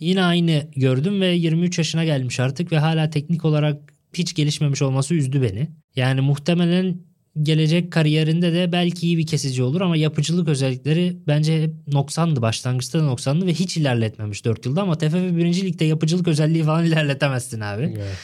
yine 0.00 0.22
aynı 0.22 0.70
gördüm 0.76 1.20
ve 1.20 1.26
23 1.26 1.78
yaşına 1.78 2.04
gelmiş 2.04 2.40
artık 2.40 2.72
ve 2.72 2.78
hala 2.78 3.10
teknik 3.10 3.44
olarak 3.44 3.94
hiç 4.14 4.34
gelişmemiş 4.34 4.82
olması 4.82 5.14
üzdü 5.14 5.42
beni. 5.42 5.68
Yani 5.96 6.20
muhtemelen 6.20 6.96
gelecek 7.42 7.92
kariyerinde 7.92 8.52
de 8.52 8.72
belki 8.72 9.06
iyi 9.06 9.18
bir 9.18 9.26
kesici 9.26 9.62
olur 9.62 9.80
ama 9.80 9.96
yapıcılık 9.96 10.48
özellikleri 10.48 11.16
bence 11.26 11.62
hep 11.62 11.74
noksandı. 11.88 12.42
Başlangıçta 12.42 12.98
da 12.98 13.04
noksandı 13.04 13.46
ve 13.46 13.54
hiç 13.54 13.76
ilerletmemiş 13.76 14.44
4 14.44 14.66
yılda 14.66 14.82
ama 14.82 14.98
TFF 14.98 15.14
1. 15.14 15.62
Lig'de 15.64 15.84
yapıcılık 15.84 16.28
özelliği 16.28 16.64
falan 16.64 16.84
ilerletemezsin 16.86 17.60
abi. 17.60 17.82
Evet. 17.82 18.16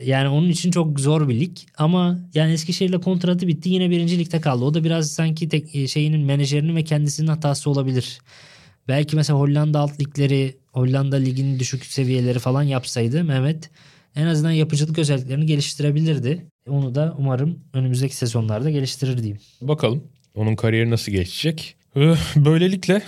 Yani 0.00 0.28
onun 0.28 0.48
için 0.48 0.70
çok 0.70 1.00
zor 1.00 1.28
bir 1.28 1.40
lig 1.40 1.56
ama 1.78 2.18
yani 2.34 2.52
Eskişehir'le 2.52 3.00
kontratı 3.00 3.48
bitti 3.48 3.68
yine 3.68 3.90
birinci 3.90 4.18
ligde 4.18 4.40
kaldı. 4.40 4.64
O 4.64 4.74
da 4.74 4.84
biraz 4.84 5.10
sanki 5.12 5.48
tek, 5.48 5.76
e, 5.76 5.88
şeyinin 5.88 6.20
menajerinin 6.20 6.76
ve 6.76 6.84
kendisinin 6.84 7.28
hatası 7.28 7.70
olabilir. 7.70 8.18
Belki 8.88 9.16
mesela 9.16 9.38
Hollanda 9.38 9.78
alt 9.78 10.00
ligleri, 10.00 10.56
Hollanda 10.72 11.16
liginin 11.16 11.58
düşük 11.58 11.86
seviyeleri 11.86 12.38
falan 12.38 12.62
yapsaydı 12.62 13.24
Mehmet 13.24 13.70
en 14.16 14.26
azından 14.26 14.50
yapıcılık 14.50 14.98
özelliklerini 14.98 15.46
geliştirebilirdi. 15.46 16.46
Onu 16.68 16.94
da 16.94 17.14
umarım 17.18 17.58
önümüzdeki 17.74 18.16
sezonlarda 18.16 18.70
geliştirir 18.70 19.16
diyeyim. 19.18 19.38
Bakalım 19.60 20.04
onun 20.34 20.56
kariyeri 20.56 20.90
nasıl 20.90 21.12
geçecek. 21.12 21.76
Ee, 21.96 22.14
Böylelikle 22.36 23.02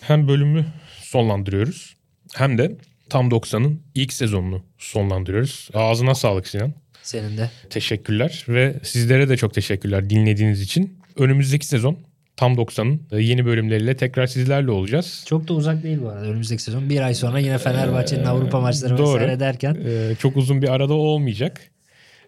hem 0.00 0.28
bölümü 0.28 0.66
sonlandırıyoruz 1.02 1.96
hem 2.34 2.58
de 2.58 2.76
Tam 3.10 3.28
90'ın 3.28 3.80
ilk 3.94 4.12
sezonunu 4.12 4.62
sonlandırıyoruz. 4.78 5.68
Ağzına 5.74 6.14
sağlık 6.14 6.46
Sinan. 6.46 6.72
Senin 7.02 7.36
de. 7.36 7.50
Teşekkürler 7.70 8.44
ve 8.48 8.74
sizlere 8.82 9.28
de 9.28 9.36
çok 9.36 9.54
teşekkürler 9.54 10.10
dinlediğiniz 10.10 10.60
için. 10.60 10.98
Önümüzdeki 11.16 11.66
sezon 11.66 11.98
Tam 12.36 12.52
90'ın 12.54 13.18
yeni 13.20 13.46
bölümleriyle 13.46 13.96
tekrar 13.96 14.26
sizlerle 14.26 14.70
olacağız. 14.70 15.24
Çok 15.26 15.48
da 15.48 15.54
uzak 15.54 15.82
değil 15.82 15.98
bu 16.02 16.08
arada 16.08 16.26
önümüzdeki 16.26 16.62
sezon. 16.62 16.90
Bir 16.90 17.00
ay 17.00 17.14
sonra 17.14 17.38
yine 17.38 17.58
Fenerbahçe'nin 17.58 18.24
Avrupa 18.24 18.60
maçları 18.60 18.98
doğru. 18.98 19.14
vesaire 19.14 19.40
derken. 19.40 19.76
Ee, 19.86 20.14
çok 20.18 20.36
uzun 20.36 20.62
bir 20.62 20.68
arada 20.68 20.94
olmayacak. 20.94 21.60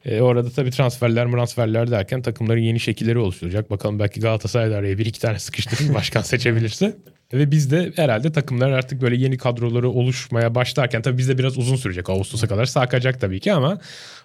Ee, 0.04 0.20
orada 0.20 0.50
tabii 0.50 0.70
transferler 0.70 1.30
transferler 1.30 1.90
derken 1.90 2.22
takımların 2.22 2.60
yeni 2.60 2.80
şekilleri 2.80 3.18
oluşturacak. 3.18 3.70
Bakalım 3.70 3.98
belki 3.98 4.20
Galatasaray 4.20 4.70
da 4.70 4.76
araya 4.76 4.98
bir 4.98 5.06
iki 5.06 5.20
tane 5.20 5.38
sıkıştırır 5.38 5.94
başkan 5.94 6.22
seçebilirse. 6.22 6.96
Ve 7.32 7.50
biz 7.50 7.70
de 7.70 7.92
herhalde 7.96 8.32
takımlar 8.32 8.70
artık 8.70 9.02
böyle 9.02 9.16
yeni 9.16 9.38
kadroları 9.38 9.90
oluşmaya 9.90 10.54
başlarken 10.54 11.02
tabii 11.02 11.18
bizde 11.18 11.38
biraz 11.38 11.58
uzun 11.58 11.76
sürecek. 11.76 12.10
Ağustos'a 12.10 12.46
kadar 12.46 12.64
sarkacak 12.64 13.20
tabii 13.20 13.40
ki 13.40 13.52
ama 13.52 13.78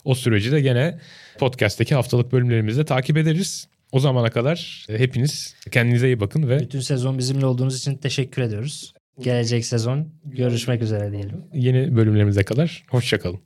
o 0.03 0.15
süreci 0.15 0.51
de 0.51 0.61
gene 0.61 0.99
podcast'teki 1.39 1.95
haftalık 1.95 2.31
bölümlerimizde 2.31 2.85
takip 2.85 3.17
ederiz. 3.17 3.67
O 3.91 3.99
zamana 3.99 4.29
kadar 4.29 4.85
e, 4.89 4.99
hepiniz 4.99 5.55
kendinize 5.71 6.07
iyi 6.07 6.19
bakın 6.19 6.49
ve 6.49 6.59
Bütün 6.59 6.79
sezon 6.79 7.17
bizimle 7.17 7.45
olduğunuz 7.45 7.77
için 7.77 7.95
teşekkür 7.95 8.41
ediyoruz. 8.41 8.93
Gelecek 9.19 9.65
sezon 9.65 10.07
görüşmek 10.25 10.81
üzere 10.81 11.11
diyelim. 11.11 11.43
yeni 11.53 11.95
bölümlerimize 11.95 12.43
kadar 12.43 12.83
hoşçakalın. 12.89 13.39